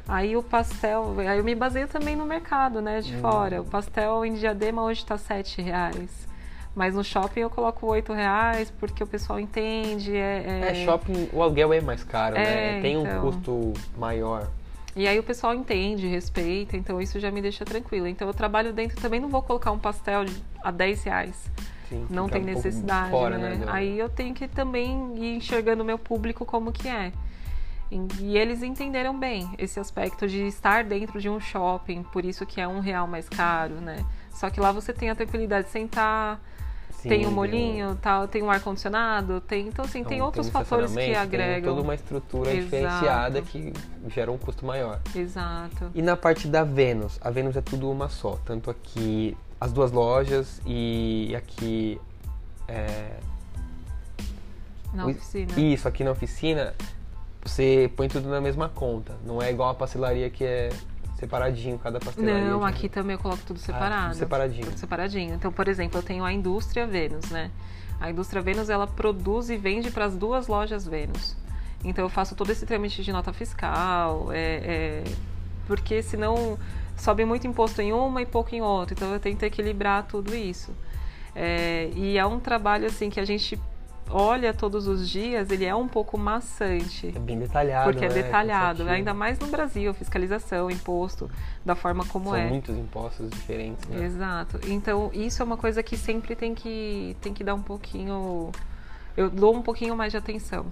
[0.07, 3.19] Aí o pastel, aí eu me baseio também no mercado, né, de Hum.
[3.21, 3.61] fora.
[3.61, 6.27] O pastel em diadema hoje está 7 reais.
[6.75, 10.15] Mas no shopping eu coloco 8 reais porque o pessoal entende.
[10.15, 12.43] É, É, shopping, o aluguel é mais caro, É,
[12.75, 12.81] né?
[12.81, 13.21] Tem um então.
[13.21, 14.47] custo maior.
[14.95, 18.09] E aí o pessoal entende, respeita, então isso já me deixa tranquila.
[18.09, 20.25] Então eu trabalho dentro, também não vou colocar um pastel
[20.63, 21.49] a 10 reais.
[21.87, 23.55] Sim, Não tem um necessidade, fora, né?
[23.55, 27.11] do- Aí eu tenho que também ir enxergando o meu público como que é.
[27.91, 32.45] E- E eles entenderam bem esse aspecto de estar dentro de um shopping, por isso
[32.45, 34.05] que é um real mais caro, né?
[34.31, 36.39] Só que lá você tem a tranquilidade de sentar,
[37.01, 39.67] Sim, tem um molinho, tal, tem um ar-condicionado, tem.
[39.67, 41.73] Então, assim, tem então, outros um fatores que estacionamento, tem agregam.
[41.73, 42.63] toda uma estrutura Exato.
[42.65, 43.73] diferenciada que
[44.09, 44.99] gera um custo maior.
[45.15, 45.91] Exato.
[45.95, 49.91] E na parte da Vênus, a Vênus é tudo uma só, tanto aqui as duas
[49.91, 51.99] lojas e aqui
[52.67, 53.11] é,
[54.93, 55.59] Na o- oficina.
[55.59, 56.73] Isso, aqui na oficina,
[57.43, 59.15] você põe tudo na mesma conta.
[59.25, 60.69] Não é igual a pastelaria que é
[61.19, 62.45] separadinho cada pastelaria.
[62.45, 64.11] Não, tipo, aqui também eu coloco tudo separado.
[64.11, 64.65] tudo separadinho.
[64.65, 65.33] Tudo separadinho.
[65.35, 67.51] Então, por exemplo, eu tenho a indústria Vênus, né?
[67.99, 71.35] A indústria Vênus, ela produz e vende para as duas lojas Vênus.
[71.83, 75.03] Então, eu faço todo esse trâmite de nota fiscal, é, é,
[75.67, 76.57] porque senão
[76.95, 78.93] sobe muito imposto em uma e pouco em outra.
[78.93, 80.73] Então, eu tento equilibrar tudo isso.
[81.35, 83.59] É, e é um trabalho, assim, que a gente
[84.09, 87.13] olha todos os dias, ele é um pouco maçante.
[87.15, 88.13] É bem detalhado, Porque é né?
[88.13, 88.89] detalhado, cansativo.
[88.89, 91.29] ainda mais no Brasil, fiscalização, imposto,
[91.65, 92.47] da forma como São é.
[92.47, 94.05] muitos impostos diferentes, né?
[94.05, 94.59] Exato.
[94.67, 98.51] Então, isso é uma coisa que sempre tem que, tem que dar um pouquinho.
[99.15, 100.65] Eu dou um pouquinho mais de atenção,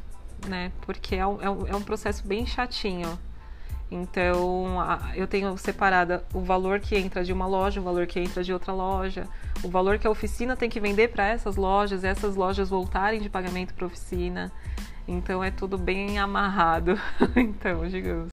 [0.47, 0.71] né?
[0.81, 3.17] Porque é um, é um, é um processo bem chatinho.
[3.89, 8.19] Então, a- eu tenho separada o valor que entra de uma loja, o valor que
[8.19, 9.25] entra de outra loja,
[9.63, 13.29] o valor que a oficina tem que vender para essas lojas, essas lojas voltarem de
[13.29, 14.51] pagamento para oficina.
[15.07, 16.99] Então, é tudo bem amarrado.
[17.35, 18.27] então, digamos.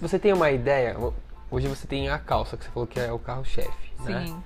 [0.00, 0.96] Você tem uma ideia?
[1.50, 4.26] Hoje você tem a calça, que você falou que é o carro-chefe, né?
[4.26, 4.42] Sim.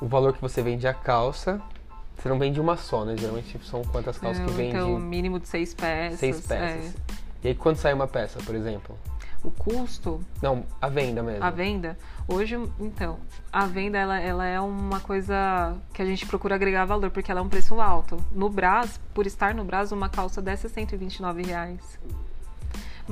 [0.00, 1.60] O valor que você vende a calça,
[2.22, 3.16] você não vende uma só, né?
[3.16, 4.76] Geralmente são quantas calças que vende?
[4.76, 6.20] Então, mínimo de seis peças.
[6.20, 6.56] Seis é.
[6.56, 6.94] peças.
[7.42, 8.96] E aí quando sai uma peça, por exemplo?
[9.42, 11.44] O custo, Não, a venda mesmo.
[11.44, 11.98] a venda,
[12.28, 13.18] hoje, então,
[13.52, 17.40] a venda ela, ela é uma coisa que a gente procura agregar valor, porque ela
[17.40, 18.24] é um preço alto.
[18.30, 21.98] No Brás, por estar no Brás, uma calça dessa é 129 reais.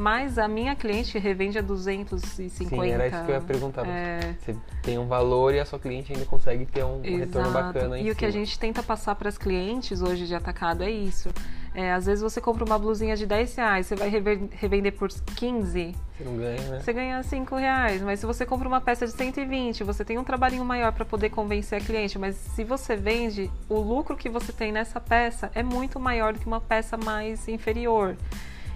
[0.00, 2.74] Mas a minha cliente revende a 250.
[2.74, 3.86] Sim, era isso que eu ia perguntar.
[3.86, 7.52] É, Você tem um valor e a sua cliente ainda consegue ter um retorno Exato.
[7.52, 10.82] bacana em E o que a gente tenta passar para as clientes hoje de atacado
[10.82, 11.28] é isso.
[11.74, 15.94] É, às vezes você compra uma blusinha de 10 reais, você vai revender por 15,
[16.16, 16.80] Você não ganha, né?
[16.80, 18.00] você ganha 5 reais.
[18.00, 21.28] Mas se você compra uma peça de 120, você tem um trabalhinho maior para poder
[21.28, 22.18] convencer a cliente.
[22.18, 26.38] Mas se você vende, o lucro que você tem nessa peça é muito maior do
[26.38, 28.16] que uma peça mais inferior.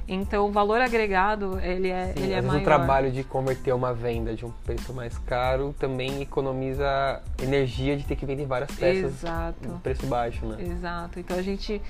[0.07, 2.61] Então o valor agregado ele é, Sim, ele é maior.
[2.61, 8.05] o trabalho de converter uma venda de um preço mais caro também economiza energia de
[8.05, 9.80] ter que vender várias peças Exato.
[9.82, 10.62] preço baixo, né?
[10.62, 11.18] Exato.
[11.18, 11.80] Então a gente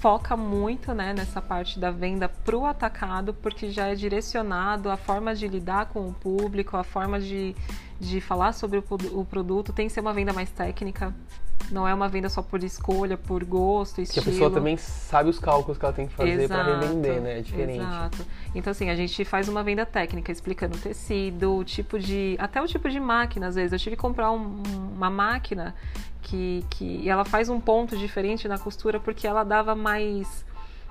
[0.00, 4.96] foca muito né, nessa parte da venda para o atacado, porque já é direcionado a
[4.96, 7.54] forma de lidar com o público, a forma de,
[7.98, 9.72] de falar sobre o, o produto.
[9.72, 11.14] Tem que ser uma venda mais técnica,
[11.70, 14.24] Não é uma venda só por escolha, por gosto, estilo.
[14.24, 17.38] Que a pessoa também sabe os cálculos que ela tem que fazer para revender, né?
[17.38, 17.80] É diferente.
[17.80, 18.26] Exato.
[18.54, 22.36] Então, assim, a gente faz uma venda técnica, explicando o tecido, o tipo de.
[22.40, 23.72] até o tipo de máquina, às vezes.
[23.72, 24.62] Eu tive que comprar um,
[24.94, 25.74] uma máquina
[26.22, 30.44] que, que ela faz um ponto diferente na costura porque ela dava mais.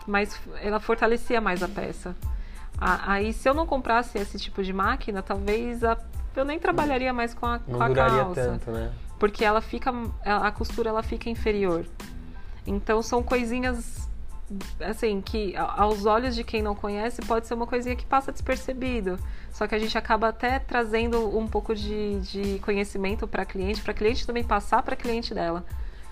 [0.07, 2.15] mais ela fortalecia mais a peça.
[2.79, 5.97] Aí, se eu não comprasse esse tipo de máquina, talvez a,
[6.35, 8.41] eu nem trabalharia mais com a, não com a calça.
[8.41, 8.89] tanto, né?
[9.19, 9.91] Porque ela fica,
[10.23, 11.85] a costura ela fica inferior.
[12.65, 14.09] Então são coisinhas
[14.79, 19.19] assim que aos olhos de quem não conhece pode ser uma coisinha que passa despercebido.
[19.51, 23.93] Só que a gente acaba até trazendo um pouco de, de conhecimento para cliente, para
[23.93, 25.65] cliente também passar para cliente dela.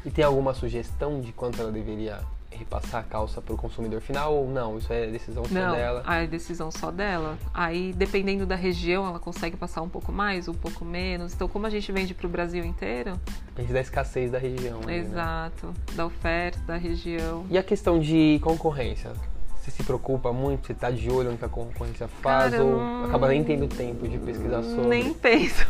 [0.06, 2.22] E tem alguma sugestão de quanto ela deveria
[2.58, 4.78] repassar a calça para o consumidor final ou não?
[4.78, 6.04] Isso é decisão só não, dela?
[6.06, 7.38] Não, é decisão só dela.
[7.54, 11.34] Aí, dependendo da região, ela consegue passar um pouco mais, um pouco menos.
[11.34, 13.20] Então, como a gente vende para o Brasil inteiro...
[13.48, 14.82] Depende da escassez da região.
[14.82, 14.98] Né?
[14.98, 15.68] Exato.
[15.68, 15.74] Né?
[15.96, 17.46] Da oferta, da região.
[17.50, 19.12] E a questão de concorrência?
[19.60, 20.68] Você se preocupa muito?
[20.68, 22.52] Você está de olho no que a concorrência faz?
[22.52, 23.06] Cara, ou não...
[23.06, 24.88] acaba nem tendo tempo de pesquisar sobre?
[24.88, 25.66] Nem penso.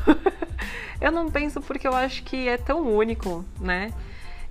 [1.02, 3.92] eu não penso porque eu acho que é tão único, né?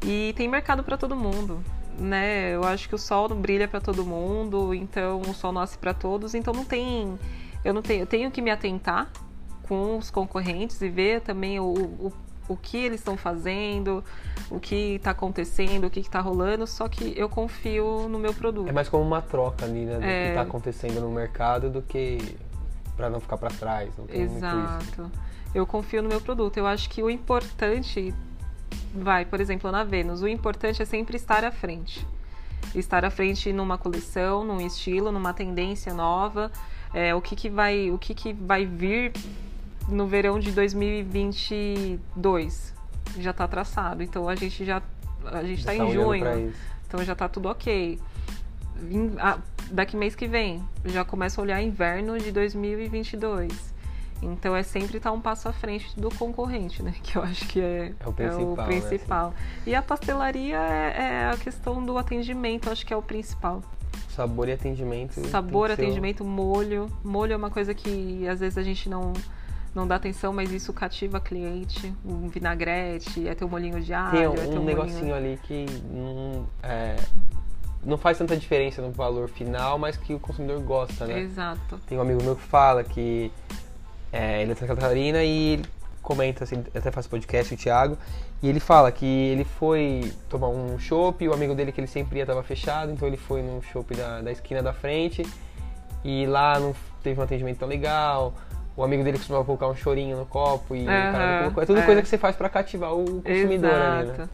[0.05, 1.63] E tem mercado para todo mundo
[1.99, 2.55] né?
[2.55, 5.95] Eu acho que o sol não brilha para todo mundo, então o sol nasce para
[5.95, 7.19] todos, então não tem,
[7.65, 9.11] eu não tenho, eu tenho que me atentar
[9.69, 12.13] com os concorrentes e ver também o, o,
[12.49, 14.05] o que eles estão fazendo,
[14.51, 18.69] o que está acontecendo, o que está rolando, só que eu confio no meu produto.
[18.69, 20.23] É mais como uma troca ali, né, do É.
[20.25, 22.37] que está acontecendo no mercado do que
[22.97, 23.91] para não ficar para trás.
[23.99, 24.47] Não tem muito isso.
[24.47, 25.11] Exato.
[25.55, 26.57] Eu confio no meu produto.
[26.57, 28.15] Eu acho que o importante
[28.95, 32.07] vai, por exemplo, na Vênus, o importante é sempre estar à frente.
[32.75, 36.51] Estar à frente numa coleção, num estilo, numa tendência nova,
[36.93, 39.13] é, o que, que vai, o que, que vai vir
[39.89, 42.75] no verão de 2022
[43.19, 44.03] já está traçado.
[44.03, 44.83] Então a gente já
[45.25, 46.53] a gente está em tá olhando junho,
[46.87, 47.99] então já está tudo ok.
[48.77, 49.39] Vim- ah,
[49.71, 53.75] daqui mês que vem já começa a olhar inverno de 2022.
[54.23, 56.95] Então é sempre estar um passo à frente do concorrente, né?
[57.03, 59.35] Que eu acho que é, É o principal, né, principal.
[59.67, 63.63] E a pastelaria é, é a questão do atendimento, acho que é o principal.
[64.09, 65.21] Sabor e atendimento.
[65.29, 66.91] Sabor, o- atendimento, molho.
[67.05, 69.13] Molho é uma coisa que às vezes a gente não,
[69.75, 71.93] não dá atenção, mas isso cativa cliente.
[72.05, 75.15] Um vinagrete, é ter um molhinho de alho, Tem é ter um um negocinho molhinho...
[75.15, 76.97] ali que não, é,
[77.85, 81.21] não faz tanta diferença no valor final, mas que o consumidor gosta, né?
[81.21, 81.79] Exato.
[81.87, 83.31] Tem um amigo meu que fala que
[84.17, 85.61] é, ele é de Santa Catarina e
[86.03, 87.99] comenta, assim, até faz podcast, o Thiago,
[88.41, 92.19] e ele fala que ele foi tomar um chopp o amigo dele que ele sempre
[92.19, 95.27] ia estava fechado, então ele foi no chopp da, da esquina da frente
[96.05, 98.33] e lá não teve um atendimento tão legal.
[98.77, 101.63] O amigo dele costumava colocar um chorinho no copo e o cara não colocou.
[101.63, 101.83] É tudo é.
[101.83, 104.29] coisa que você faz pra cativar o consumidor ali, né?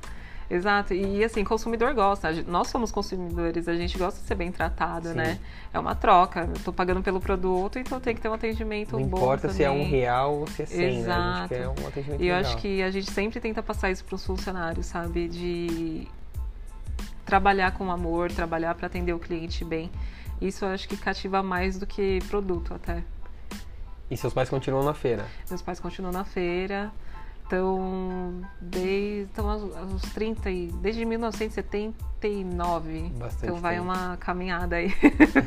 [0.55, 0.93] Exato.
[0.93, 5.15] E assim, consumidor gosta, nós somos consumidores, a gente gosta de ser bem tratado, Sim.
[5.15, 5.39] né?
[5.73, 9.07] É uma troca, eu tô pagando pelo produto, então tem que ter um atendimento Não
[9.07, 9.89] bom importa se é um também.
[9.89, 10.99] real ou se é 100, né?
[11.01, 11.49] Exato.
[11.49, 11.75] quer um
[12.21, 12.41] E eu legal.
[12.41, 15.27] acho que a gente sempre tenta passar isso para os funcionários, sabe?
[15.27, 16.07] De
[17.25, 19.91] trabalhar com amor, trabalhar para atender o cliente bem.
[20.39, 23.03] Isso eu acho que cativa mais do que produto até.
[24.11, 25.25] E seus pais continuam na feira?
[25.49, 26.93] Meus pais continuam na feira,
[27.53, 33.13] estão desde estão aos, aos 30 e desde 1979.
[33.19, 33.85] Bastante então vai tempo.
[33.85, 34.95] uma caminhada aí.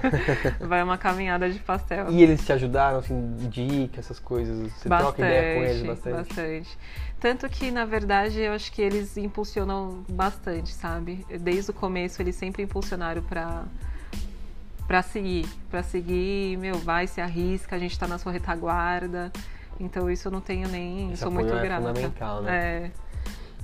[0.61, 2.11] vai uma caminhada de pastel.
[2.11, 4.71] E eles te ajudaram, assim, dicas, essas coisas?
[4.73, 6.15] Você troca ideia com eles bastante?
[6.15, 6.77] Bastante.
[7.19, 11.25] Tanto que, na verdade, eu acho que eles impulsionam bastante, sabe?
[11.41, 13.63] Desde o começo, eles sempre impulsionaram pra,
[14.85, 15.47] pra seguir.
[15.71, 19.31] Pra seguir, meu, vai, se arrisca, a gente tá na sua retaguarda.
[19.79, 21.11] Então, isso eu não tenho nem.
[21.11, 21.87] Esse sou muito é grata.
[21.87, 22.91] fundamental, né?
[22.91, 22.91] É.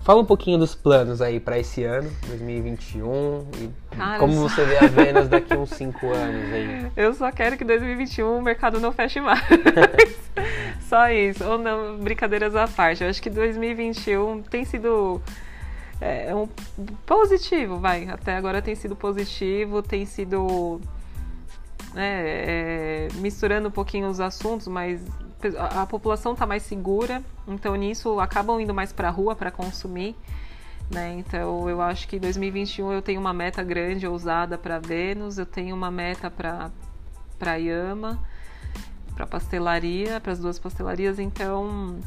[0.04, 4.66] Fala um pouquinho dos planos aí pra esse ano, 2021, e Cara, como eu você
[4.66, 6.92] vê a Vênus daqui uns 5 anos aí.
[6.98, 9.40] Eu só quero que 2021 o mercado não feche mais.
[10.90, 11.44] só isso.
[11.44, 13.04] Ou não, brincadeiras à parte.
[13.04, 15.22] Eu acho que 2021 tem sido
[16.02, 16.48] é, um
[17.06, 18.10] positivo, vai.
[18.10, 20.82] Até agora tem sido positivo, tem sido
[21.94, 25.00] né, é, misturando um pouquinho os assuntos, mas
[25.58, 30.16] a, população está mais segura, então nisso acabam indo mais para a rua para consumir.
[30.90, 31.16] Né?
[31.20, 35.76] Então eu acho que 2021 eu tenho uma meta grande, ousada para Vênus, eu tenho
[35.76, 36.70] uma meta para
[37.40, 38.20] para Yama,
[39.16, 42.00] para pastelaria, para as duas pastelarias, então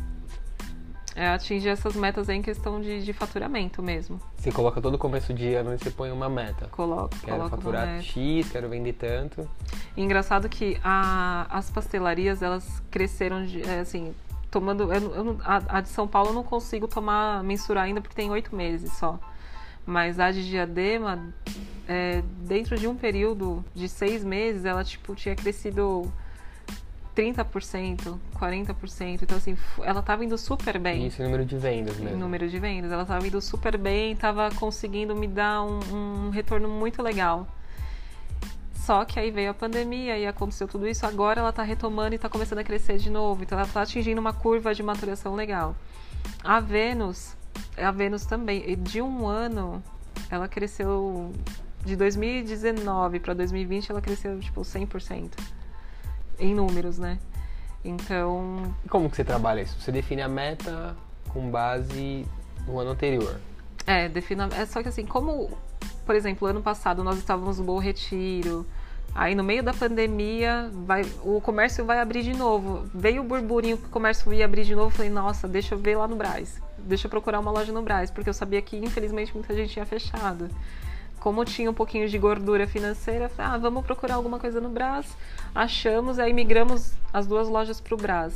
[1.16, 4.20] é atingir essas metas aí em questão de, de faturamento mesmo.
[4.36, 6.66] Você coloca todo começo de ano e você põe uma meta.
[6.68, 8.02] Coloco, Quero coloco faturar.
[8.02, 9.48] X, quero vender tanto.
[9.96, 14.14] E engraçado que a- as pastelarias elas cresceram de, é, assim
[14.50, 14.92] tomando.
[14.92, 18.30] Eu, eu, a, a, de São Paulo eu não consigo tomar, mensurar ainda porque tem
[18.30, 19.18] oito meses só.
[19.86, 21.32] Mas a de diadema,
[21.86, 26.10] é, dentro de um período de seis meses, ela tipo, tinha crescido
[27.14, 29.22] 30%, 40%.
[29.22, 31.06] Então, assim, ela estava indo super bem.
[31.06, 32.18] Isso, número de vendas mesmo.
[32.18, 32.90] Número de vendas.
[32.90, 37.46] Ela estava indo super bem, estava conseguindo me dar um, um, retorno muito legal.
[38.74, 41.06] Só que aí veio a pandemia e aconteceu tudo isso.
[41.06, 43.42] Agora ela está retomando e está começando a crescer de novo.
[43.42, 45.74] Então, ela está atingindo uma curva de maturação legal.
[46.42, 47.36] A Vênus,
[47.76, 49.82] a Vênus também, de um ano,
[50.30, 51.32] ela cresceu.
[51.84, 55.32] De 2019 para 2020, ela cresceu tipo 100%
[56.38, 57.18] em números, né?
[57.84, 58.74] Então.
[58.88, 59.78] Como que você trabalha isso?
[59.80, 60.96] Você define a meta
[61.28, 62.26] com base
[62.66, 63.38] no ano anterior?
[63.86, 64.48] É, defina.
[64.56, 65.50] É só que assim, como,
[66.06, 68.66] por exemplo, ano passado nós estávamos no Bom Retiro.
[69.14, 72.88] Aí no meio da pandemia, vai, o comércio vai abrir de novo.
[72.92, 74.90] Veio o burburinho que o comércio ia abrir de novo.
[74.90, 76.60] Falei, nossa, deixa eu ver lá no Braz.
[76.78, 79.86] Deixa eu procurar uma loja no Braz, porque eu sabia que infelizmente muita gente tinha
[79.86, 80.50] fechado
[81.24, 85.06] como tinha um pouquinho de gordura financeira, falei, ah, vamos procurar alguma coisa no Brás.
[85.54, 88.34] Achamos, aí migramos as duas lojas para o Brás.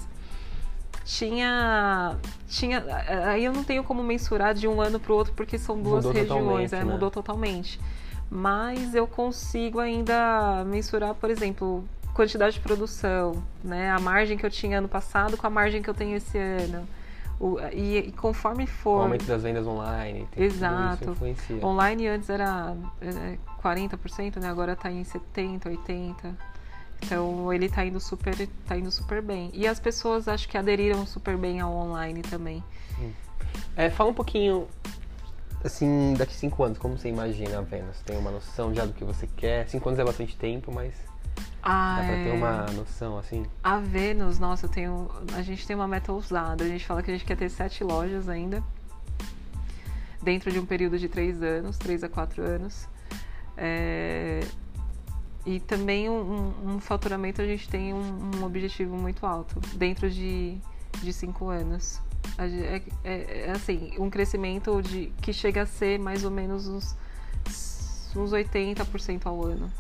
[1.05, 2.17] Tinha,
[2.49, 2.83] tinha,
[3.27, 6.07] aí eu não tenho como mensurar de um ano para o outro porque são duas
[6.07, 6.85] mudou regiões, é, né?
[6.91, 7.79] mudou totalmente.
[8.31, 11.85] Mas eu consigo ainda mensurar, por exemplo,
[12.15, 13.91] quantidade de produção, né?
[13.91, 16.89] A margem que eu tinha ano passado com a margem que eu tenho esse ano
[17.41, 18.99] o, e, e, conforme for.
[18.99, 20.27] O aumento das vendas online.
[20.37, 21.17] Exato.
[21.63, 24.49] Online antes era é, 40%, né?
[24.49, 26.35] Agora está em 70%, 80%.
[27.01, 28.35] Então ele está indo super,
[28.67, 29.51] tá indo super bem.
[29.55, 32.63] E as pessoas acho que aderiram super bem ao online também.
[33.77, 34.67] É, fala um pouquinho,
[35.63, 38.01] assim, daqui cinco anos, como você imagina a Vênus?
[38.05, 39.69] Tem uma noção já do que você quer?
[39.69, 40.93] Cinco anos é bastante tempo, mas
[41.63, 42.73] ah, Dá pra ter uma é.
[42.73, 43.45] noção, assim?
[43.63, 46.65] A Vênus, nossa, eu tenho, a gente tem uma meta ousada.
[46.65, 48.63] A gente fala que a gente quer ter sete lojas ainda.
[50.23, 52.89] Dentro de um período de três anos, três a quatro anos.
[53.57, 54.41] É,
[55.45, 59.61] e também um, um, faturamento, a gente tem um, um, objetivo muito alto.
[59.75, 60.59] Dentro de,
[61.03, 62.01] de cinco anos.
[62.37, 66.97] É, é, é assim, um crescimento de, que chega a ser mais ou menos uns
[68.17, 69.71] uns 80% ao ano.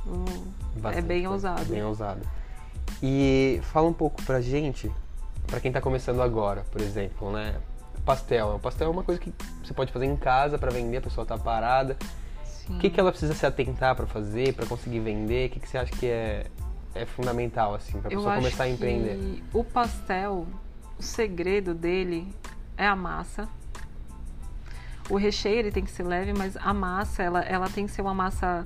[0.77, 1.65] Bastante, é bem ousado.
[1.65, 2.21] Bem ousado.
[3.03, 4.91] E fala um pouco pra gente,
[5.47, 7.57] pra quem tá começando agora, por exemplo, né?
[8.05, 8.57] Pastel.
[8.57, 11.27] O pastel é uma coisa que você pode fazer em casa para vender, a pessoa
[11.27, 11.97] tá parada.
[12.45, 12.77] Sim.
[12.77, 15.49] O que, que ela precisa se atentar para fazer, para conseguir vender?
[15.49, 16.47] O que, que você acha que é,
[16.95, 19.43] é fundamental, assim, pra pessoa começar a empreender?
[19.53, 20.47] o pastel,
[20.99, 22.35] o segredo dele
[22.77, 23.49] é a massa
[25.09, 28.03] o recheio ele tem que ser leve, mas a massa, ela, ela tem que ser
[28.03, 28.65] uma massa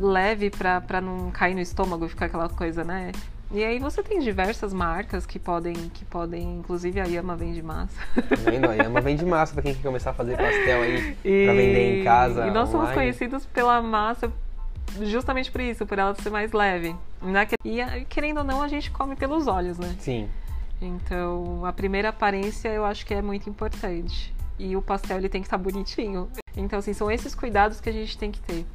[0.00, 3.12] leve para não cair no estômago e ficar aquela coisa, né?
[3.52, 7.96] E aí você tem diversas marcas que podem, que podem, inclusive a Yama vende massa.
[8.14, 8.68] Tá vendo?
[8.68, 11.44] A Yama vende massa para quem quer começar a fazer pastel aí e...
[11.44, 12.46] para vender em casa.
[12.46, 12.72] E nós online.
[12.72, 14.32] somos conhecidos pela massa
[15.02, 16.96] justamente por isso, por ela ser mais leve.
[17.22, 17.46] Né?
[17.64, 19.94] E querendo ou não, a gente come pelos olhos, né?
[20.00, 20.28] Sim.
[20.82, 25.40] Então, a primeira aparência eu acho que é muito importante e o pastel ele tem
[25.40, 26.28] que estar bonitinho.
[26.56, 28.66] Então, assim, são esses cuidados que a gente tem que ter.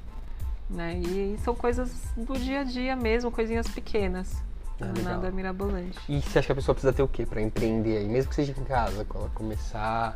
[0.69, 0.97] Né?
[0.97, 4.41] E são coisas do dia a dia mesmo, coisinhas pequenas.
[4.81, 5.99] Ah, nada mirabolante.
[6.07, 8.07] E você acha que a pessoa precisa ter o quê para empreender aí?
[8.07, 10.15] Mesmo que seja em casa, quando ela começar.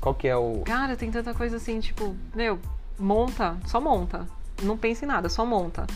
[0.00, 0.62] Qual que é o.
[0.64, 2.58] Cara, tem tanta coisa assim, tipo, meu,
[2.98, 4.26] monta, só monta.
[4.62, 5.86] Não pense em nada, só monta.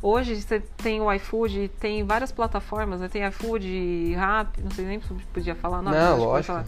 [0.00, 3.08] Hoje você tem o iFood, tem várias plataformas, né?
[3.08, 5.90] Tem iFood, Rap, não sei nem se podia falar, não.
[5.90, 6.62] Não, lógico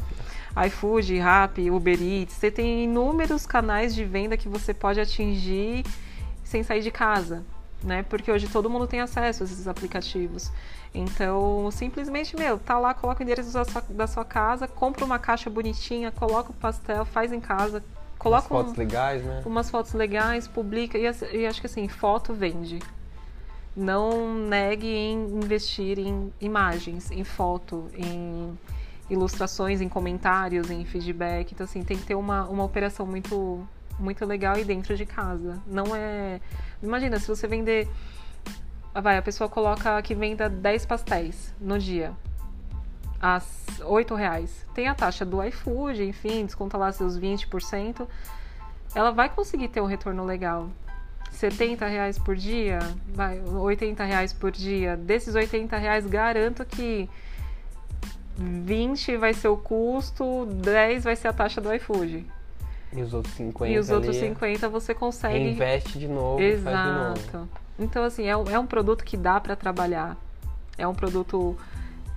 [0.66, 5.84] iFood, Rappi, Uber Eats, você tem inúmeros canais de venda que você pode atingir
[6.42, 7.44] sem sair de casa,
[7.82, 8.02] né?
[8.02, 10.50] Porque hoje todo mundo tem acesso a esses aplicativos.
[10.92, 15.18] Então, simplesmente, meu, tá lá, coloca o endereço da sua, da sua casa, compra uma
[15.18, 17.82] caixa bonitinha, coloca o pastel, faz em casa,
[18.18, 19.42] coloca umas fotos um, legais, né?
[19.46, 22.80] Umas fotos legais, publica e, e acho que assim, foto vende.
[23.76, 28.58] Não negue em investir em imagens, em foto, em
[29.10, 31.52] ilustrações, em comentários, em feedback.
[31.52, 33.66] Então, assim, tem que ter uma, uma operação muito,
[33.98, 35.60] muito legal e dentro de casa.
[35.66, 36.40] Não é.
[36.82, 37.88] Imagina, se você vender.
[38.94, 42.12] Vai, a pessoa coloca que venda 10 pastéis no dia.
[43.20, 43.40] A
[43.84, 44.66] 8 reais.
[44.74, 48.06] Tem a taxa do iFood, enfim, desconta lá seus 20%.
[48.94, 50.70] Ela vai conseguir ter um retorno legal.
[51.30, 52.80] 70 reais por dia,
[53.14, 54.96] vai, 80 reais por dia.
[54.96, 57.08] Desses 80 reais, garanto que
[58.40, 62.26] 20 vai ser o custo, 10 vai ser a taxa do iFood.
[62.92, 65.50] E os outros 50 E os outros 50 você consegue.
[65.50, 66.40] Investe de novo.
[66.40, 67.20] Exato.
[67.20, 67.48] De novo.
[67.78, 70.16] Então, assim, é, é um produto que dá para trabalhar.
[70.76, 71.56] É um produto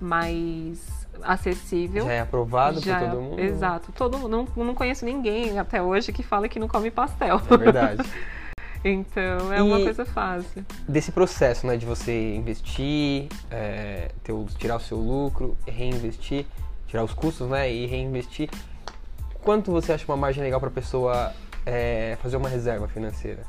[0.00, 2.06] mais acessível.
[2.06, 3.40] Já é aprovado Já por é- todo mundo.
[3.40, 3.92] Exato.
[3.92, 4.28] Todo.
[4.28, 7.40] Não, não conheço ninguém até hoje que fala que não come pastel.
[7.50, 8.02] É verdade.
[8.84, 10.64] então é uma E- coisa fácil.
[10.88, 16.44] Desse processo, né, de você investir, é, ter o- tirar o seu lucro, reinvestir,
[16.86, 18.50] tirar os custos, né, e reinvestir.
[19.42, 21.32] Quanto você acha uma margem legal para pessoa
[21.66, 23.42] é, fazer uma reserva financeira?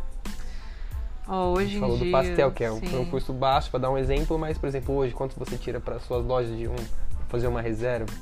[1.28, 2.06] Ó, A hoje gente em falou dia.
[2.06, 3.12] do pastel, que é um, foi um sim.
[3.12, 6.24] custo baixo, para dar um exemplo, mas, por exemplo, hoje, quanto você tira para suas
[6.26, 8.14] lojas de um pra fazer uma reserva?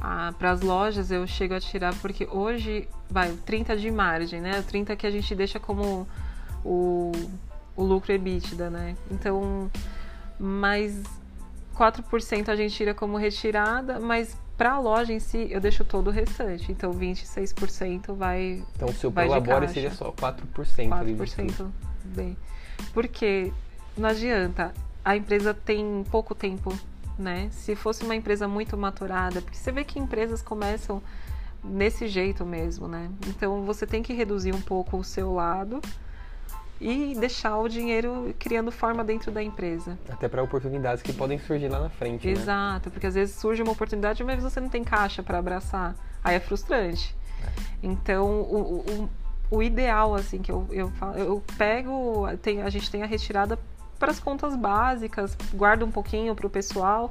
[0.00, 4.40] Ah, para as lojas eu chego a tirar porque hoje vai o 30 de margem,
[4.40, 4.60] né?
[4.60, 6.06] O 30 que a gente deixa como
[6.64, 7.12] o,
[7.76, 8.96] o lucro EBITDA, né?
[9.10, 9.70] Então,
[10.38, 11.02] mais
[11.76, 16.08] 4% a gente tira como retirada, mas para a loja em si eu deixo todo
[16.08, 16.72] o restante.
[16.72, 20.92] Então, 26% vai Então, o seu prolabore seria só 4%.
[20.92, 21.52] ali de tudo.
[21.52, 21.70] 4%
[22.04, 22.36] bem.
[22.92, 23.52] Porque
[23.96, 24.72] não adianta,
[25.04, 26.76] a empresa tem pouco tempo,
[27.18, 27.48] né?
[27.52, 31.02] Se fosse uma empresa muito maturada, porque você vê que empresas começam
[31.62, 33.10] nesse jeito mesmo, né?
[33.26, 35.80] Então você tem que reduzir um pouco o seu lado
[36.80, 39.98] e deixar o dinheiro criando forma dentro da empresa.
[40.08, 42.32] Até para oportunidades que podem surgir lá na frente, né?
[42.32, 45.94] Exato, porque às vezes surge uma oportunidade, mas você não tem caixa para abraçar.
[46.22, 47.16] Aí é frustrante.
[47.82, 48.84] Então, o,
[49.50, 53.06] o, o ideal, assim, que eu, eu falo, eu pego, tem, a gente tem a
[53.06, 53.58] retirada
[53.98, 57.10] para as contas básicas, guardo um pouquinho para o pessoal,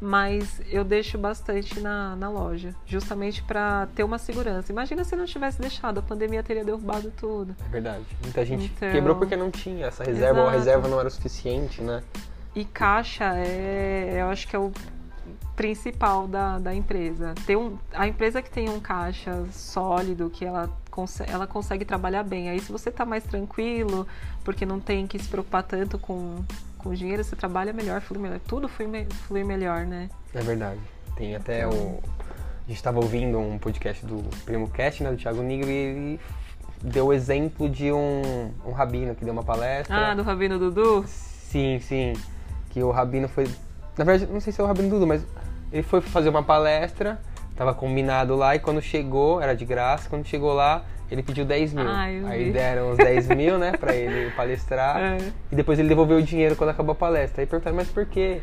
[0.00, 4.70] mas eu deixo bastante na, na loja, justamente para ter uma segurança.
[4.70, 7.54] Imagina se não tivesse deixado, a pandemia teria derrubado tudo.
[7.66, 8.04] É verdade.
[8.22, 10.58] Muita gente Então- quebrou porque não tinha essa reserva, ou a Exato.
[10.58, 12.02] reserva não era o suficiente, né?
[12.54, 14.72] E caixa é, eu acho que é o
[15.56, 17.34] principal da, da empresa.
[17.46, 20.70] Ter um, a empresa que tem um caixa sólido, que ela,
[21.26, 22.48] ela consegue trabalhar bem.
[22.48, 24.06] Aí se você tá mais tranquilo,
[24.44, 26.44] porque não tem que se preocupar tanto com,
[26.78, 28.38] com dinheiro, você trabalha melhor, flui melhor.
[28.46, 30.08] Tudo flui, me- flui melhor, né?
[30.34, 30.80] É verdade.
[31.16, 32.02] Tem até Então- o.
[32.64, 36.20] A gente estava ouvindo um podcast do Primo Cast, né, do Thiago Nigro, e ele
[36.82, 40.10] deu o exemplo de um, um rabino que deu uma palestra.
[40.10, 41.02] Ah, do Rabino Dudu?
[41.06, 42.12] Sim, sim.
[42.68, 43.44] Que o rabino foi.
[43.96, 45.24] Na verdade, não sei se é o rabino Dudu, mas
[45.72, 47.18] ele foi fazer uma palestra,
[47.56, 51.72] tava combinado lá, e quando chegou, era de graça, quando chegou lá, ele pediu 10
[51.74, 51.84] mil.
[51.84, 52.52] Eu Aí vi.
[52.52, 54.96] deram os 10 mil, né, pra ele palestrar.
[54.98, 55.18] É.
[55.50, 57.42] E depois ele devolveu o dinheiro quando acabou a palestra.
[57.42, 58.40] Aí perguntaram, mas por quê?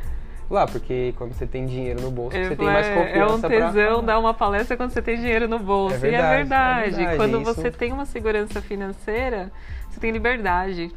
[0.49, 3.39] Lá, porque quando você tem dinheiro no bolso, você tem mais é- confiança É um
[3.39, 4.01] pra tesão falar.
[4.05, 5.95] dar uma palestra quando você tem dinheiro no bolso.
[5.95, 6.95] É e verdade, é é verdade.
[6.97, 9.51] verdade, Quando isso- você tem uma segurança financeira,
[9.89, 10.91] você tem liberdade.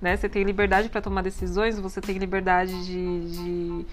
[0.00, 0.14] Né?
[0.14, 3.86] Você tem liberdade para tomar decisões, você tem liberdade de, de,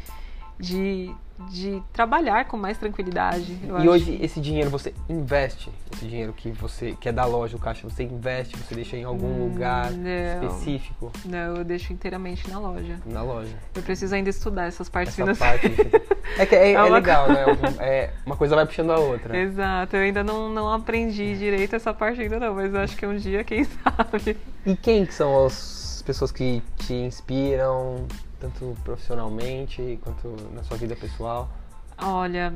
[0.59, 1.15] de,
[1.49, 3.57] de trabalhar com mais tranquilidade.
[3.67, 3.89] eu E acho.
[3.89, 7.87] hoje esse dinheiro você investe, esse dinheiro que você que é da loja, o caixa,
[7.89, 10.43] você investe, você deixa em algum Hum, lugar não.
[10.43, 12.99] específico Não, eu deixo inteiramente na loja.
[13.05, 13.55] na loja.
[13.75, 15.61] Eu preciso ainda estudar essas partes Essa financeiras.
[15.61, 15.97] parte
[16.39, 17.43] é que é, É é uma legal, né?
[17.79, 19.35] É, uma coisa vai puxando a outra.
[19.37, 23.05] Exato, eu ainda não, não aprendi direito essa parte ainda não, mas eu acho que
[23.05, 24.37] um dia, quem sabe.
[24.65, 28.05] E quem que são as pessoas que te inspiram,
[28.43, 31.49] tanto profissionalmente quanto na sua vida pessoal?
[31.97, 32.53] Olha,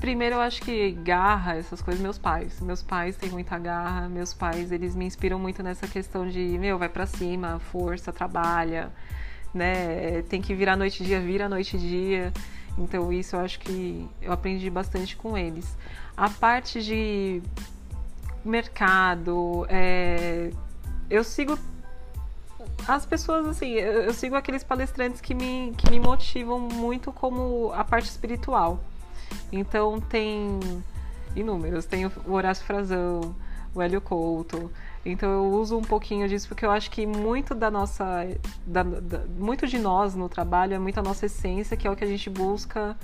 [0.00, 2.60] primeiro eu acho que garra, essas coisas, meus pais.
[2.60, 6.76] Meus pais têm muita garra, meus pais, eles me inspiram muito nessa questão de, meu,
[6.76, 8.90] vai pra cima, força, trabalha,
[9.54, 10.22] né?
[10.22, 12.32] Tem que virar noite e dia, vira noite e dia.
[12.76, 15.76] Então isso eu acho que eu aprendi bastante com eles.
[16.16, 17.40] A parte de
[18.44, 20.50] mercado, é,
[21.08, 21.56] eu sigo
[22.88, 27.84] as pessoas, assim, eu, sigo aqueles palestrantes que me, que me motivam muito como a
[27.84, 28.80] parte espiritual.
[29.50, 30.58] Então tem
[31.34, 33.34] inúmeros, tem o Horácio Frazão,
[33.74, 34.70] o Hélio Couto.
[35.04, 38.04] Então eu uso um pouquinho disso porque eu acho que muito da nossa,
[38.66, 41.96] da, da- muito de nós no trabalho é muito a nossa essência, que é o
[41.96, 42.96] que a gente busca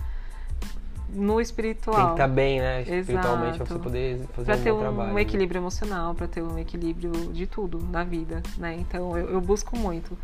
[1.10, 1.96] no espiritual.
[1.96, 2.82] Tem que estar bem, né?
[2.82, 3.72] Espiritualmente, pra Exato.
[3.74, 5.14] você poder fazer Pra um ter um, trabalho.
[5.14, 5.20] né?
[5.20, 8.76] equilíbrio emocional, pra ter um equilíbrio de tudo na vida, né?
[8.78, 10.16] Então eu, eu busco muito.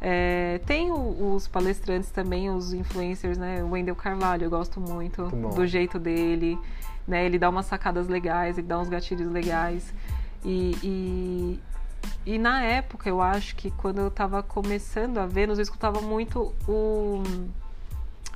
[0.00, 3.62] É, tem o- os palestrantes também, os influencers, né?
[3.62, 6.58] O Wendel Carvalho, eu gosto muito Muito do jeito dele,
[7.06, 7.24] né?
[7.24, 9.94] Ele dá umas sacadas legais, ele dá uns gatilhos legais.
[10.44, 11.60] E, e,
[12.26, 16.52] e na época, eu acho que quando eu tava começando a ver, eu escutava muito
[16.66, 17.22] o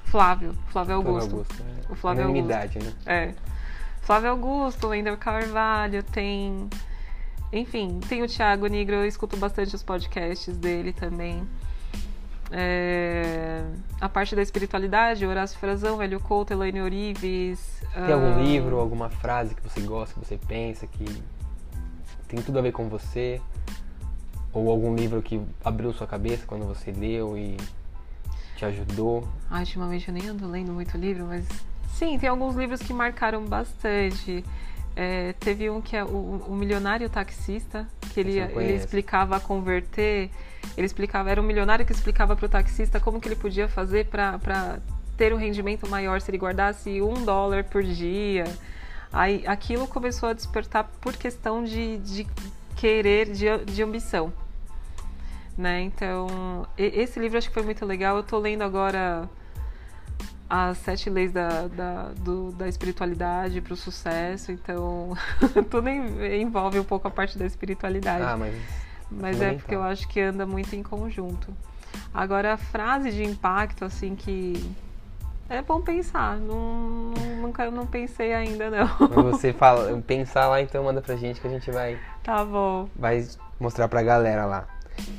[0.07, 1.33] Flávio, Flávio Flávio Augusto.
[1.33, 1.75] Augusto, né?
[1.91, 2.45] O Flávio Augusto.
[2.45, 2.93] Unanimidade, né?
[3.07, 3.35] É.
[4.01, 6.69] Flávio Augusto, Wendel Carvalho, tem.
[7.53, 11.47] Enfim, tem o Thiago Nigro, eu escuto bastante os podcasts dele também.
[12.53, 13.65] É,
[14.01, 17.83] A parte da espiritualidade, Horácio Frazão, Hélio Couto, Elaine Orives.
[17.93, 21.05] Tem algum ah, livro, alguma frase que você gosta, que você pensa que
[22.29, 23.41] tem tudo a ver com você?
[24.53, 27.57] Ou algum livro que abriu sua cabeça quando você leu e
[28.57, 29.29] te ajudou?
[29.51, 31.47] Ah, ultimamente eu nem ando lendo muito livro, mas
[31.93, 34.45] sim, tem alguns livros que marcaram bastante.
[34.97, 40.31] É, teve um que é o, o Milionário Taxista, que ele, ele explicava a converter,
[40.75, 44.07] ele explicava, era um milionário que explicava para o taxista como que ele podia fazer
[44.07, 44.79] para
[45.17, 48.45] ter um rendimento maior se ele guardasse um dólar por dia.
[49.13, 52.27] Aí aquilo começou a despertar por questão de, de
[52.75, 54.33] querer, de, de ambição.
[55.57, 55.83] Né?
[55.83, 58.17] Então, esse livro acho que foi muito legal.
[58.17, 59.29] Eu estou lendo agora
[60.49, 65.17] as sete leis da, da, do, da espiritualidade para o sucesso, então
[65.71, 68.23] tudo envolve um pouco a parte da espiritualidade.
[68.23, 68.55] Ah, mas
[69.11, 71.55] mas é porque eu acho que anda muito em conjunto.
[72.13, 74.55] Agora, a frase de impacto, assim, que
[75.49, 76.37] é bom pensar.
[76.39, 78.87] Não, nunca não pensei ainda, não.
[79.31, 81.99] Você fala, pensar lá, então manda pra gente que a gente vai.
[82.23, 82.89] Tá bom.
[82.97, 83.27] Vai
[83.61, 84.67] mostrar pra galera lá.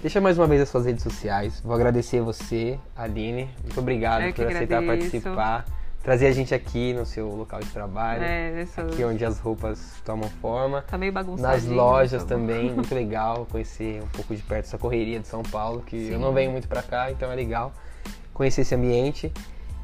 [0.01, 1.59] Deixa mais uma vez as suas redes sociais.
[1.63, 3.49] Vou agradecer você, Aline.
[3.63, 5.65] Muito obrigado por aceitar participar.
[6.03, 8.23] Trazer a gente aqui no seu local de trabalho.
[8.23, 10.81] É, aqui onde as roupas tomam forma.
[10.83, 11.53] Tá meio bagunçado.
[11.53, 15.43] Nas lojas tá também, muito legal conhecer um pouco de perto essa correria de São
[15.43, 16.13] Paulo, que Sim.
[16.13, 17.73] eu não venho muito para cá, então é legal
[18.33, 19.33] conhecer esse ambiente.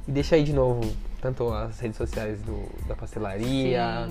[0.07, 0.81] E deixa aí de novo,
[1.21, 4.07] tanto as redes sociais do, da pastelaria,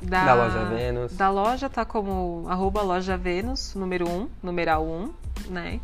[0.00, 1.16] da, da, loja Vênus.
[1.16, 5.10] Da loja tá como arroba loja Vênus, número 1, numeral 1,
[5.50, 5.80] né?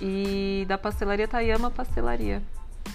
[0.00, 2.42] E da pastelaria Tayama Pastelaria.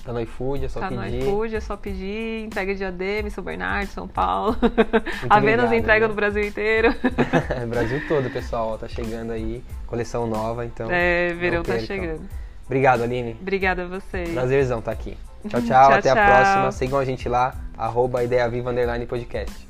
[0.03, 1.01] Tá no iFood, é só tá pedir.
[1.01, 2.45] Tá no iFood, é só pedir.
[2.45, 4.57] Entrega de ADM, São Bernardo, São Paulo.
[5.29, 6.07] a Vênus entrega né?
[6.07, 6.93] no Brasil inteiro.
[7.69, 8.77] Brasil todo, pessoal.
[8.77, 9.63] Tá chegando aí.
[9.85, 10.87] Coleção nova, então.
[10.91, 12.27] É, verão tá chegando.
[12.65, 13.37] Obrigado, Aline.
[13.39, 14.29] Obrigada a vocês.
[14.33, 15.17] Prazerzão estar tá aqui.
[15.47, 15.69] Tchau, tchau.
[15.69, 16.21] tchau até tchau.
[16.21, 16.71] a próxima.
[16.71, 19.66] Sigam a gente lá, arroba Ideia Viva Underline Podcast.